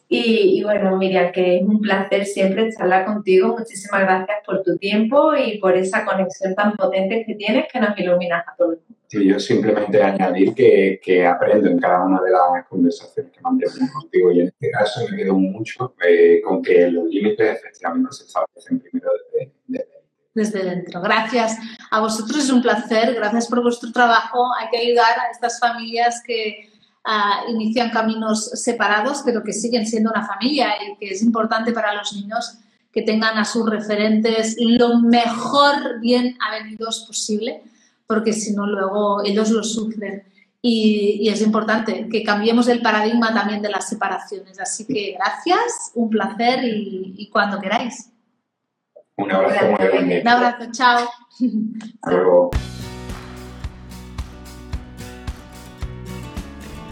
Y, 0.09 0.59
y, 0.59 0.63
bueno, 0.63 0.95
Miriam, 0.97 1.31
que 1.31 1.57
es 1.57 1.63
un 1.63 1.81
placer 1.81 2.25
siempre 2.25 2.71
charlar 2.71 3.05
contigo. 3.05 3.57
Muchísimas 3.57 4.01
gracias 4.01 4.37
por 4.45 4.63
tu 4.63 4.77
tiempo 4.77 5.35
y 5.35 5.57
por 5.59 5.75
esa 5.75 6.05
conexión 6.05 6.55
tan 6.55 6.75
potente 6.77 7.25
que 7.25 7.35
tienes 7.35 7.65
que 7.71 7.79
nos 7.79 7.97
iluminas 7.99 8.47
a 8.47 8.55
todos 8.55 8.77
yo 9.09 9.39
simplemente 9.39 10.01
añadir 10.01 10.53
que, 10.53 10.99
que, 11.01 11.25
aprendo 11.25 11.69
en 11.69 11.79
cada 11.79 12.03
una 12.03 12.21
de 12.21 12.31
las 12.31 12.67
conversaciones 12.67 13.31
que 13.31 13.41
mantenemos 13.41 13.91
contigo 13.91 14.31
y 14.31 14.41
en 14.41 14.47
este 14.47 14.69
caso 14.71 15.01
me 15.09 15.17
quedo 15.17 15.33
mucho 15.33 15.95
eh, 16.05 16.41
con 16.43 16.61
que 16.61 16.89
los 16.91 17.05
límites 17.05 17.57
efectivamente 17.57 18.11
se 18.11 18.25
establecen 18.25 18.79
primero 18.79 19.09
desde, 19.33 19.53
desde 19.67 19.97
desde 20.33 20.63
dentro. 20.63 21.01
Gracias 21.01 21.57
a 21.89 21.99
vosotros, 21.99 22.37
es 22.37 22.51
un 22.51 22.61
placer, 22.61 23.15
gracias 23.15 23.47
por 23.47 23.63
vuestro 23.63 23.91
trabajo. 23.91 24.45
Hay 24.59 24.69
que 24.69 24.77
ayudar 24.77 25.19
a 25.19 25.31
estas 25.31 25.59
familias 25.59 26.21
que 26.25 26.69
uh, 27.07 27.49
inician 27.49 27.89
caminos 27.89 28.51
separados, 28.53 29.21
pero 29.25 29.41
que 29.43 29.53
siguen 29.53 29.87
siendo 29.87 30.11
una 30.11 30.27
familia 30.27 30.69
y 30.85 30.97
que 30.97 31.13
es 31.13 31.23
importante 31.23 31.71
para 31.71 31.93
los 31.93 32.13
niños 32.13 32.59
que 32.91 33.01
tengan 33.01 33.37
a 33.37 33.45
sus 33.45 33.67
referentes 33.69 34.55
lo 34.59 34.99
mejor 34.99 35.99
bien 36.01 36.37
avenidos 36.39 37.05
posible 37.07 37.63
porque 38.07 38.33
si 38.33 38.53
no 38.53 38.65
luego 38.65 39.23
ellos 39.23 39.51
lo 39.51 39.63
sufren. 39.63 40.23
Y, 40.61 41.29
es 41.29 41.41
importante 41.41 42.09
que 42.09 42.23
cambiemos 42.23 42.67
el 42.67 42.81
paradigma 42.81 43.33
también 43.33 43.61
de 43.61 43.69
las 43.69 43.87
separaciones. 43.87 44.59
Así 44.59 44.85
que 44.85 45.15
gracias, 45.17 45.91
un 45.93 46.09
placer 46.09 46.61
y, 46.63 47.29
cuando 47.31 47.59
queráis. 47.59 48.11
Un 49.17 49.31
abrazo 49.31 49.65
muy 49.67 49.87
grande. 49.87 50.21
Un 50.21 50.27
abrazo, 50.27 50.71
chao. 50.71 51.07